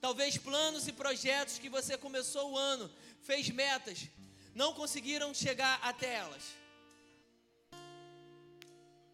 talvez 0.02 0.38
planos 0.38 0.88
e 0.88 0.94
projetos 0.94 1.60
que 1.60 1.70
você 1.70 1.98
começou 1.98 2.52
o 2.52 2.58
ano, 2.58 2.92
fez 3.22 3.50
metas, 3.50 4.08
não 4.54 4.74
conseguiram 4.74 5.34
chegar 5.34 5.80
até 5.82 6.16
elas. 6.16 6.44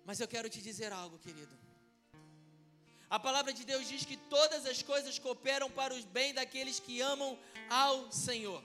Mas 0.05 0.19
eu 0.19 0.27
quero 0.27 0.49
te 0.49 0.61
dizer 0.61 0.91
algo, 0.91 1.19
querido. 1.19 1.55
A 3.15 3.19
palavra 3.19 3.53
de 3.53 3.63
Deus 3.63 3.87
diz 3.87 4.03
que 4.03 4.17
todas 4.17 4.65
as 4.65 4.81
coisas 4.81 5.19
cooperam 5.19 5.69
para 5.69 5.93
o 5.93 6.03
bem 6.05 6.33
daqueles 6.33 6.79
que 6.79 6.99
amam 6.99 7.37
ao 7.69 8.11
Senhor. 8.11 8.59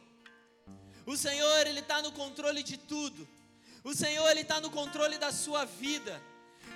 O 1.04 1.18
Senhor, 1.18 1.66
Ele 1.66 1.80
está 1.80 2.00
no 2.00 2.12
controle 2.12 2.62
de 2.62 2.78
tudo. 2.78 3.28
O 3.84 3.92
Senhor, 3.92 4.26
Ele 4.30 4.40
está 4.40 4.58
no 4.58 4.70
controle 4.70 5.18
da 5.18 5.30
sua 5.30 5.66
vida. 5.66 6.18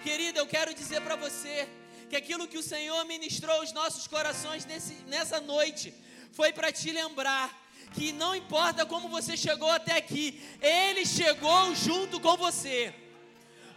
Querida, 0.02 0.38
eu 0.38 0.46
quero 0.46 0.74
dizer 0.74 1.00
para 1.00 1.16
você 1.16 1.66
que 2.11 2.14
aquilo 2.14 2.46
que 2.46 2.58
o 2.58 2.62
Senhor 2.62 3.02
ministrou 3.06 3.56
aos 3.56 3.72
nossos 3.72 4.06
corações 4.06 4.66
nesse, 4.66 4.92
nessa 5.14 5.40
noite 5.40 5.94
foi 6.30 6.52
para 6.52 6.70
te 6.70 6.92
lembrar 6.92 7.58
que 7.94 8.12
não 8.12 8.37
importa 8.37 8.85
como 8.85 9.08
você 9.08 9.35
chegou 9.35 9.70
até 9.70 9.96
aqui, 9.96 10.42
Ele 10.61 11.06
chegou 11.06 11.74
junto 11.74 12.20
com 12.20 12.37
você. 12.37 12.94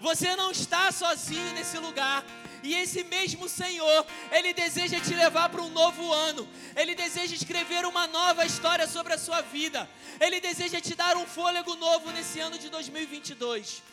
Você 0.01 0.35
não 0.35 0.51
está 0.51 0.91
sozinho 0.91 1.53
nesse 1.53 1.77
lugar. 1.77 2.25
E 2.65 2.73
esse 2.73 3.03
mesmo 3.03 3.47
Senhor, 3.47 4.05
Ele 4.31 4.51
deseja 4.51 4.99
te 4.99 5.13
levar 5.13 5.49
para 5.49 5.61
um 5.61 5.69
novo 5.69 6.11
ano. 6.11 6.47
Ele 6.75 6.95
deseja 6.95 7.35
escrever 7.35 7.85
uma 7.85 8.07
nova 8.07 8.43
história 8.43 8.87
sobre 8.87 9.13
a 9.13 9.19
sua 9.19 9.41
vida. 9.41 9.87
Ele 10.19 10.41
deseja 10.41 10.81
te 10.81 10.95
dar 10.95 11.15
um 11.15 11.27
fôlego 11.27 11.75
novo 11.75 12.09
nesse 12.11 12.39
ano 12.39 12.57
de 12.57 12.67
2022. 12.69 13.83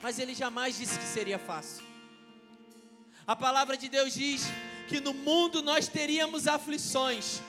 Mas 0.00 0.20
Ele 0.20 0.34
jamais 0.34 0.78
disse 0.78 0.96
que 1.00 1.04
seria 1.04 1.38
fácil. 1.38 1.82
A 3.26 3.34
palavra 3.34 3.76
de 3.76 3.88
Deus 3.88 4.14
diz 4.14 4.44
que 4.88 5.00
no 5.00 5.12
mundo 5.12 5.60
nós 5.60 5.88
teríamos 5.88 6.46
aflições, 6.46 7.40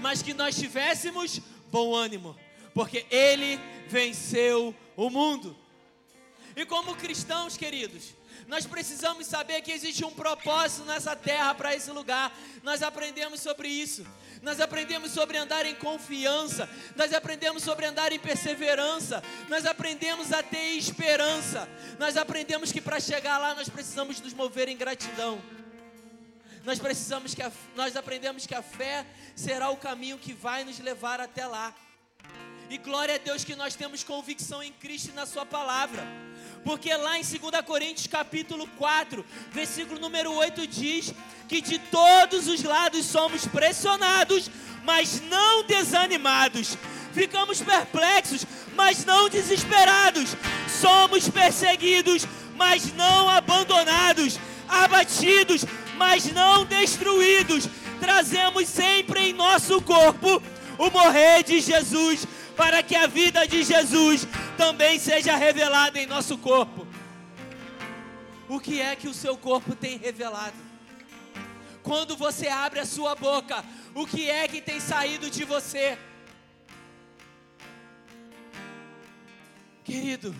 mas 0.00 0.22
que 0.22 0.32
nós 0.32 0.56
tivéssemos 0.56 1.38
bom 1.70 1.94
ânimo, 1.94 2.34
porque 2.72 3.04
Ele 3.10 3.60
venceu 3.88 4.74
o 4.96 5.10
mundo. 5.10 5.54
E 6.56 6.64
como 6.64 6.96
cristãos, 6.96 7.58
queridos, 7.58 8.14
nós 8.46 8.66
precisamos 8.66 9.26
saber 9.26 9.60
que 9.62 9.72
existe 9.72 10.04
um 10.04 10.10
propósito 10.10 10.84
nessa 10.84 11.16
terra 11.16 11.54
para 11.54 11.74
esse 11.74 11.90
lugar. 11.90 12.32
Nós 12.62 12.82
aprendemos 12.82 13.40
sobre 13.40 13.68
isso. 13.68 14.06
Nós 14.42 14.60
aprendemos 14.60 15.10
sobre 15.10 15.36
andar 15.36 15.66
em 15.66 15.74
confiança. 15.74 16.68
Nós 16.94 17.12
aprendemos 17.12 17.62
sobre 17.62 17.86
andar 17.86 18.12
em 18.12 18.18
perseverança. 18.18 19.22
Nós 19.48 19.66
aprendemos 19.66 20.32
a 20.32 20.42
ter 20.42 20.76
esperança. 20.76 21.68
Nós 21.98 22.16
aprendemos 22.16 22.70
que 22.70 22.80
para 22.80 23.00
chegar 23.00 23.38
lá 23.38 23.54
nós 23.54 23.68
precisamos 23.68 24.20
nos 24.20 24.32
mover 24.32 24.68
em 24.68 24.76
gratidão. 24.76 25.42
Nós 26.64 26.78
precisamos 26.78 27.34
que 27.34 27.42
a, 27.42 27.50
nós 27.76 27.96
aprendemos 27.96 28.46
que 28.46 28.54
a 28.54 28.62
fé 28.62 29.06
será 29.34 29.70
o 29.70 29.76
caminho 29.76 30.18
que 30.18 30.32
vai 30.32 30.64
nos 30.64 30.78
levar 30.78 31.20
até 31.20 31.46
lá. 31.46 31.74
E 32.68 32.76
glória 32.78 33.14
a 33.14 33.18
Deus 33.18 33.44
que 33.44 33.54
nós 33.54 33.76
temos 33.76 34.02
convicção 34.02 34.60
em 34.60 34.72
Cristo 34.72 35.10
e 35.10 35.12
na 35.12 35.24
Sua 35.24 35.46
palavra. 35.46 36.02
Porque 36.64 36.94
lá 36.94 37.18
em 37.18 37.22
2 37.22 37.38
Coríntios 37.64 38.06
capítulo 38.06 38.68
4, 38.76 39.24
versículo 39.52 40.00
número 40.00 40.32
8 40.32 40.66
diz 40.66 41.14
que 41.48 41.60
de 41.60 41.78
todos 41.78 42.48
os 42.48 42.62
lados 42.62 43.06
somos 43.06 43.46
pressionados, 43.46 44.50
mas 44.84 45.20
não 45.20 45.64
desanimados, 45.64 46.76
ficamos 47.12 47.60
perplexos, 47.60 48.44
mas 48.74 49.04
não 49.04 49.28
desesperados, 49.28 50.36
somos 50.80 51.28
perseguidos, 51.28 52.26
mas 52.56 52.92
não 52.94 53.28
abandonados, 53.28 54.38
abatidos, 54.68 55.64
mas 55.96 56.32
não 56.32 56.64
destruídos. 56.64 57.68
Trazemos 58.00 58.68
sempre 58.68 59.30
em 59.30 59.32
nosso 59.32 59.80
corpo 59.80 60.42
o 60.78 60.90
morrer 60.90 61.42
de 61.42 61.60
Jesus, 61.60 62.26
para 62.56 62.82
que 62.82 62.94
a 62.94 63.06
vida 63.06 63.46
de 63.46 63.62
Jesus 63.62 64.26
também 64.56 64.98
seja 64.98 65.36
revelada 65.36 65.98
em 65.98 66.06
nosso 66.06 66.36
corpo. 66.38 66.86
O 68.48 68.60
que 68.60 68.80
é 68.80 68.96
que 68.96 69.08
o 69.08 69.14
seu 69.14 69.36
corpo 69.36 69.74
tem 69.74 69.98
revelado? 69.98 70.56
Quando 71.82 72.16
você 72.16 72.48
abre 72.48 72.80
a 72.80 72.86
sua 72.86 73.14
boca, 73.14 73.64
o 73.94 74.06
que 74.06 74.28
é 74.28 74.48
que 74.48 74.60
tem 74.60 74.80
saído 74.80 75.30
de 75.30 75.44
você? 75.44 75.98
Querido, 79.84 80.34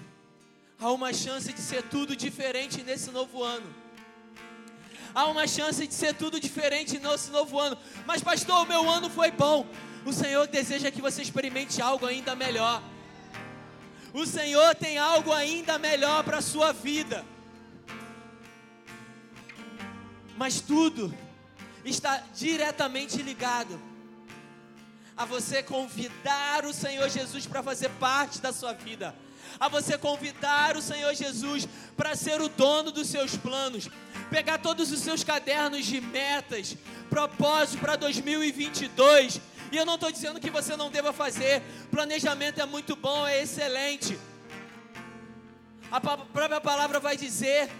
há 0.80 0.90
uma 0.90 1.12
chance 1.12 1.52
de 1.52 1.60
ser 1.60 1.82
tudo 1.84 2.16
diferente 2.16 2.82
nesse 2.82 3.10
novo 3.10 3.42
ano. 3.42 3.72
Há 5.14 5.26
uma 5.26 5.46
chance 5.46 5.86
de 5.86 5.94
ser 5.94 6.14
tudo 6.14 6.38
diferente 6.38 6.98
nesse 6.98 7.30
novo 7.30 7.58
ano. 7.58 7.78
Mas, 8.04 8.22
pastor, 8.22 8.64
o 8.64 8.66
meu 8.66 8.90
ano 8.90 9.08
foi 9.08 9.30
bom. 9.30 9.66
O 10.04 10.12
Senhor 10.12 10.46
deseja 10.46 10.90
que 10.90 11.00
você 11.00 11.22
experimente 11.22 11.80
algo 11.80 12.06
ainda 12.06 12.34
melhor. 12.34 12.82
O 14.16 14.24
Senhor 14.24 14.74
tem 14.74 14.96
algo 14.96 15.30
ainda 15.30 15.78
melhor 15.78 16.24
para 16.24 16.38
a 16.38 16.42
sua 16.42 16.72
vida. 16.72 17.22
Mas 20.38 20.58
tudo 20.58 21.14
está 21.84 22.24
diretamente 22.34 23.20
ligado 23.20 23.78
a 25.14 25.26
você 25.26 25.62
convidar 25.62 26.64
o 26.64 26.72
Senhor 26.72 27.10
Jesus 27.10 27.46
para 27.46 27.62
fazer 27.62 27.90
parte 28.00 28.40
da 28.40 28.54
sua 28.54 28.72
vida, 28.72 29.14
a 29.60 29.68
você 29.68 29.98
convidar 29.98 30.78
o 30.78 30.82
Senhor 30.82 31.14
Jesus 31.14 31.68
para 31.94 32.16
ser 32.16 32.40
o 32.40 32.48
dono 32.48 32.90
dos 32.90 33.08
seus 33.08 33.36
planos, 33.36 33.90
pegar 34.30 34.56
todos 34.56 34.92
os 34.92 35.00
seus 35.00 35.22
cadernos 35.22 35.84
de 35.84 36.00
metas, 36.00 36.74
propósitos 37.10 37.78
para 37.78 37.96
2022 37.96 39.42
e 39.72 39.76
eu 39.76 39.84
não 39.84 39.94
estou 39.94 40.10
dizendo 40.10 40.40
que 40.40 40.50
você 40.50 40.76
não 40.76 40.90
deva 40.90 41.12
fazer. 41.12 41.62
Planejamento 41.90 42.60
é 42.60 42.66
muito 42.66 42.94
bom, 42.94 43.26
é 43.26 43.42
excelente. 43.42 44.18
A 45.90 46.00
própria 46.00 46.60
palavra 46.60 46.98
vai 46.98 47.16
dizer 47.16 47.70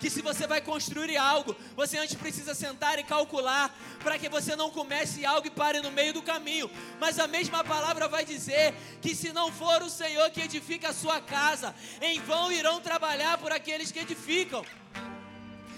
que 0.00 0.08
se 0.08 0.22
você 0.22 0.46
vai 0.46 0.62
construir 0.62 1.18
algo, 1.18 1.54
você 1.76 1.98
antes 1.98 2.14
precisa 2.14 2.54
sentar 2.54 2.98
e 2.98 3.04
calcular 3.04 3.76
para 4.02 4.18
que 4.18 4.30
você 4.30 4.56
não 4.56 4.70
comece 4.70 5.26
algo 5.26 5.46
e 5.46 5.50
pare 5.50 5.80
no 5.82 5.90
meio 5.90 6.14
do 6.14 6.22
caminho. 6.22 6.70
Mas 6.98 7.18
a 7.18 7.26
mesma 7.26 7.62
palavra 7.62 8.08
vai 8.08 8.24
dizer 8.24 8.74
que 9.02 9.14
se 9.14 9.30
não 9.30 9.52
for 9.52 9.82
o 9.82 9.90
Senhor 9.90 10.30
que 10.30 10.40
edifica 10.40 10.88
a 10.88 10.94
sua 10.94 11.20
casa, 11.20 11.74
em 12.00 12.18
vão 12.20 12.50
irão 12.50 12.80
trabalhar 12.80 13.36
por 13.36 13.52
aqueles 13.52 13.92
que 13.92 13.98
edificam. 13.98 14.64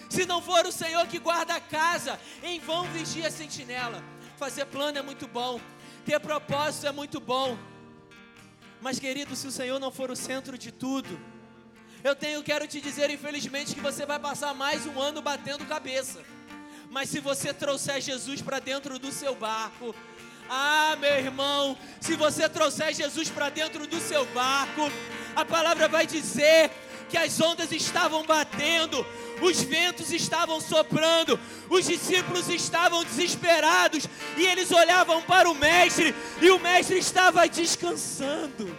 Se 0.09 0.25
não 0.25 0.41
for 0.41 0.67
o 0.67 0.73
Senhor 0.73 1.07
que 1.09 1.19
guarda 1.19 1.55
a 1.55 1.61
casa, 1.61 2.21
em 2.45 2.61
vão 2.61 2.85
vigia 2.85 3.27
a 3.27 3.31
sentinela. 3.31 4.12
Fazer 4.43 4.65
plano 4.65 4.99
é 4.99 5.03
muito 5.03 5.29
bom, 5.29 5.61
ter 6.05 6.19
propósito 6.19 6.89
é 6.89 6.91
muito 6.91 7.21
bom. 7.21 7.57
Mas 8.81 8.99
querido, 8.99 9.37
se 9.37 9.47
o 9.47 9.53
Senhor 9.53 9.79
não 9.79 9.93
for 9.93 10.11
o 10.11 10.17
centro 10.17 10.59
de 10.59 10.73
tudo, 10.73 11.17
eu 12.03 12.17
tenho, 12.17 12.43
quero 12.43 12.67
te 12.67 12.81
dizer, 12.81 13.09
infelizmente, 13.09 13.73
que 13.73 13.81
você 13.81 14.05
vai 14.05 14.19
passar 14.19 14.53
mais 14.53 14.85
um 14.85 15.01
ano 15.01 15.23
batendo 15.23 15.65
cabeça. 15.65 16.25
Mas 16.91 17.09
se 17.09 17.21
você 17.21 17.55
trouxer 17.55 18.01
Jesus 18.01 18.43
para 18.43 18.59
dentro 18.59 18.99
do 18.99 19.13
seu 19.13 19.37
barco, 19.37 19.95
ah, 20.51 20.97
meu 20.99 21.15
irmão, 21.15 21.79
se 22.01 22.17
você 22.17 22.49
trouxer 22.49 22.93
Jesus 22.93 23.31
para 23.31 23.49
dentro 23.49 23.87
do 23.87 24.01
seu 24.01 24.27
barco, 24.27 24.91
a 25.37 25.45
palavra 25.45 25.87
vai 25.87 26.05
dizer 26.05 26.69
que 27.13 27.19
as 27.19 27.39
ondas 27.43 27.71
estavam 27.71 28.25
batendo, 28.25 29.07
os 29.43 29.61
ventos 29.61 30.11
estavam 30.11 30.59
soprando, 30.63 31.39
os 31.69 31.85
discípulos 31.85 32.49
estavam 32.49 33.05
desesperados 33.05 34.09
e 34.35 34.47
eles 34.47 34.71
olhavam 34.71 35.21
para 35.21 35.51
o 35.51 35.55
Mestre 35.55 36.15
e 36.41 36.51
o 36.51 36.59
Mestre 36.59 36.97
estava 36.97 37.47
descansando. 37.47 38.75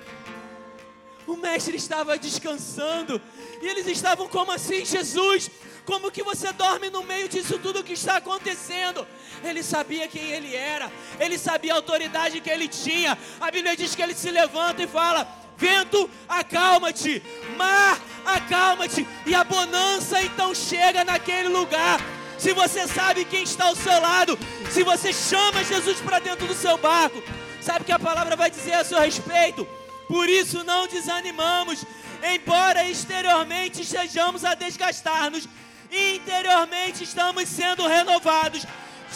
O 1.27 1.37
Mestre 1.37 1.77
estava 1.77 2.17
descansando 2.17 3.21
e 3.61 3.67
eles 3.67 3.85
estavam 3.85 4.27
como 4.27 4.51
assim, 4.51 4.83
Jesus? 4.83 5.51
Como 5.85 6.09
que 6.09 6.23
você 6.23 6.51
dorme 6.53 6.89
no 6.89 7.03
meio 7.03 7.29
disso 7.29 7.59
tudo 7.59 7.83
que 7.83 7.93
está 7.93 8.17
acontecendo? 8.17 9.05
Ele 9.43 9.61
sabia 9.61 10.07
quem 10.07 10.23
ele 10.23 10.55
era, 10.55 10.91
ele 11.19 11.37
sabia 11.37 11.73
a 11.73 11.75
autoridade 11.75 12.41
que 12.41 12.49
ele 12.49 12.67
tinha. 12.67 13.15
A 13.39 13.51
Bíblia 13.51 13.77
diz 13.77 13.93
que 13.93 14.01
ele 14.01 14.15
se 14.15 14.31
levanta 14.31 14.81
e 14.81 14.87
fala: 14.87 15.42
Vento, 15.63 16.09
acalma-te. 16.27 17.23
Mar, 17.55 17.97
acalma-te. 18.25 19.07
E 19.25 19.33
a 19.33 19.45
bonança 19.45 20.21
então 20.21 20.53
chega 20.53 21.05
naquele 21.05 21.47
lugar. 21.47 22.01
Se 22.37 22.51
você 22.51 22.85
sabe 22.85 23.23
quem 23.23 23.43
está 23.43 23.65
ao 23.67 23.75
seu 23.75 23.97
lado, 24.01 24.37
se 24.69 24.83
você 24.83 25.13
chama 25.13 25.63
Jesus 25.63 26.01
para 26.01 26.19
dentro 26.19 26.45
do 26.45 26.53
seu 26.53 26.77
barco, 26.77 27.23
sabe 27.61 27.85
que 27.85 27.93
a 27.93 27.99
palavra 27.99 28.35
vai 28.35 28.51
dizer 28.51 28.73
a 28.73 28.83
seu 28.83 28.99
respeito? 28.99 29.65
Por 30.09 30.27
isso 30.27 30.65
não 30.65 30.85
desanimamos, 30.85 31.85
embora 32.21 32.85
exteriormente 32.89 33.83
estejamos 33.83 34.43
a 34.43 34.55
desgastar-nos, 34.55 35.47
interiormente 35.89 37.05
estamos 37.05 37.47
sendo 37.47 37.87
renovados 37.87 38.65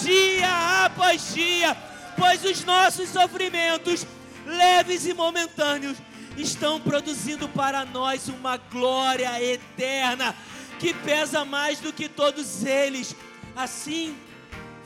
dia 0.01 0.85
após 0.85 1.33
dia, 1.33 1.75
pois 2.17 2.45
os 2.45 2.63
nossos 2.63 3.09
sofrimentos, 3.09 4.07
leves 4.45 5.05
e 5.05 5.13
momentâneos, 5.13 5.97
estão 6.37 6.79
produzindo 6.79 7.47
para 7.49 7.85
nós 7.85 8.27
uma 8.27 8.57
glória 8.57 9.41
eterna 9.43 10.35
que 10.79 10.93
pesa 10.93 11.43
mais 11.43 11.79
do 11.79 11.91
que 11.91 12.07
todos 12.07 12.63
eles. 12.63 13.15
Assim, 13.55 14.15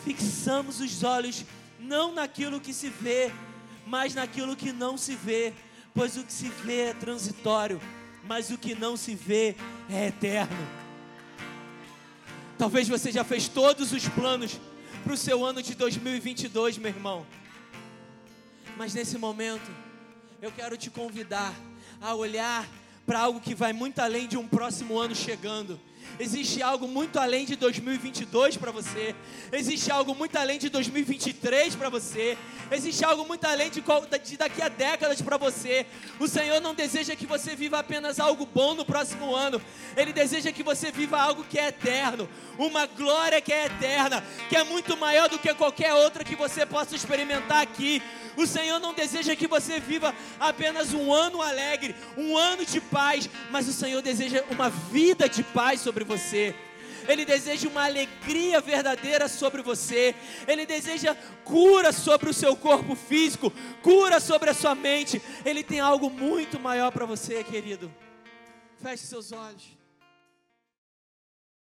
fixamos 0.03 0.79
os 0.79 1.03
olhos 1.03 1.45
não 1.79 2.13
naquilo 2.13 2.59
que 2.59 2.73
se 2.73 2.89
vê, 2.89 3.31
mas 3.85 4.13
naquilo 4.15 4.55
que 4.55 4.71
não 4.71 4.97
se 4.97 5.15
vê, 5.15 5.53
pois 5.93 6.15
o 6.15 6.23
que 6.23 6.31
se 6.31 6.47
vê 6.47 6.89
é 6.89 6.93
transitório, 6.93 7.81
mas 8.23 8.49
o 8.49 8.57
que 8.57 8.73
não 8.75 8.95
se 8.95 9.15
vê 9.15 9.55
é 9.89 10.07
eterno. 10.07 10.81
Talvez 12.57 12.87
você 12.87 13.11
já 13.11 13.23
fez 13.23 13.47
todos 13.47 13.91
os 13.91 14.07
planos 14.07 14.59
para 15.03 15.13
o 15.13 15.17
seu 15.17 15.43
ano 15.43 15.61
de 15.61 15.73
2022, 15.75 16.77
meu 16.77 16.89
irmão. 16.89 17.25
Mas 18.77 18.93
nesse 18.93 19.17
momento, 19.17 19.69
eu 20.41 20.51
quero 20.51 20.75
te 20.75 20.89
convidar 20.89 21.53
a 22.01 22.15
olhar 22.15 22.67
para 23.05 23.19
algo 23.19 23.39
que 23.39 23.53
vai 23.53 23.71
muito 23.71 23.99
além 23.99 24.27
de 24.27 24.37
um 24.37 24.47
próximo 24.47 24.97
ano 24.97 25.13
chegando. 25.13 25.79
Existe 26.19 26.61
algo 26.61 26.87
muito 26.87 27.17
além 27.19 27.45
de 27.45 27.55
2022 27.55 28.57
para 28.57 28.71
você. 28.71 29.15
Existe 29.51 29.91
algo 29.91 30.13
muito 30.13 30.35
além 30.37 30.59
de 30.59 30.69
2023 30.69 31.75
para 31.75 31.89
você. 31.89 32.37
Existe 32.71 33.03
algo 33.03 33.25
muito 33.25 33.45
além 33.45 33.69
de, 33.69 33.83
de 34.23 34.37
daqui 34.37 34.61
a 34.61 34.69
décadas 34.69 35.21
para 35.21 35.37
você. 35.37 35.85
O 36.19 36.27
Senhor 36.27 36.61
não 36.61 36.75
deseja 36.75 37.15
que 37.15 37.25
você 37.25 37.55
viva 37.55 37.79
apenas 37.79 38.19
algo 38.19 38.45
bom 38.45 38.73
no 38.73 38.85
próximo 38.85 39.35
ano. 39.35 39.61
Ele 39.97 40.13
deseja 40.13 40.51
que 40.51 40.63
você 40.63 40.91
viva 40.91 41.19
algo 41.19 41.43
que 41.43 41.57
é 41.57 41.67
eterno. 41.67 42.29
Uma 42.57 42.85
glória 42.85 43.41
que 43.41 43.51
é 43.51 43.65
eterna. 43.65 44.23
Que 44.47 44.55
é 44.55 44.63
muito 44.63 44.95
maior 44.97 45.27
do 45.27 45.39
que 45.39 45.53
qualquer 45.53 45.93
outra 45.93 46.23
que 46.23 46.35
você 46.35 46.65
possa 46.65 46.95
experimentar 46.95 47.61
aqui. 47.61 48.01
O 48.37 48.47
Senhor 48.47 48.79
não 48.79 48.93
deseja 48.93 49.35
que 49.35 49.47
você 49.47 49.79
viva 49.79 50.15
apenas 50.39 50.93
um 50.93 51.13
ano 51.13 51.41
alegre, 51.41 51.95
um 52.17 52.37
ano 52.37 52.65
de 52.65 52.79
paz, 52.79 53.29
mas 53.49 53.67
o 53.67 53.73
Senhor 53.73 54.01
deseja 54.01 54.43
uma 54.49 54.69
vida 54.69 55.27
de 55.27 55.43
paz 55.43 55.81
sobre 55.91 56.05
você. 56.05 56.55
Ele 57.05 57.25
deseja 57.25 57.67
uma 57.67 57.83
alegria 57.83 58.61
verdadeira 58.61 59.27
sobre 59.27 59.61
você. 59.61 60.15
Ele 60.47 60.65
deseja 60.65 61.13
cura 61.43 61.91
sobre 61.91 62.29
o 62.29 62.33
seu 62.33 62.55
corpo 62.55 62.95
físico, 62.95 63.51
cura 63.81 64.21
sobre 64.21 64.51
a 64.51 64.53
sua 64.53 64.73
mente. 64.73 65.21
Ele 65.43 65.63
tem 65.63 65.81
algo 65.81 66.09
muito 66.09 66.57
maior 66.57 66.91
para 66.91 67.05
você, 67.05 67.43
querido. 67.43 67.93
Feche 68.81 69.05
seus 69.05 69.33
olhos. 69.33 69.80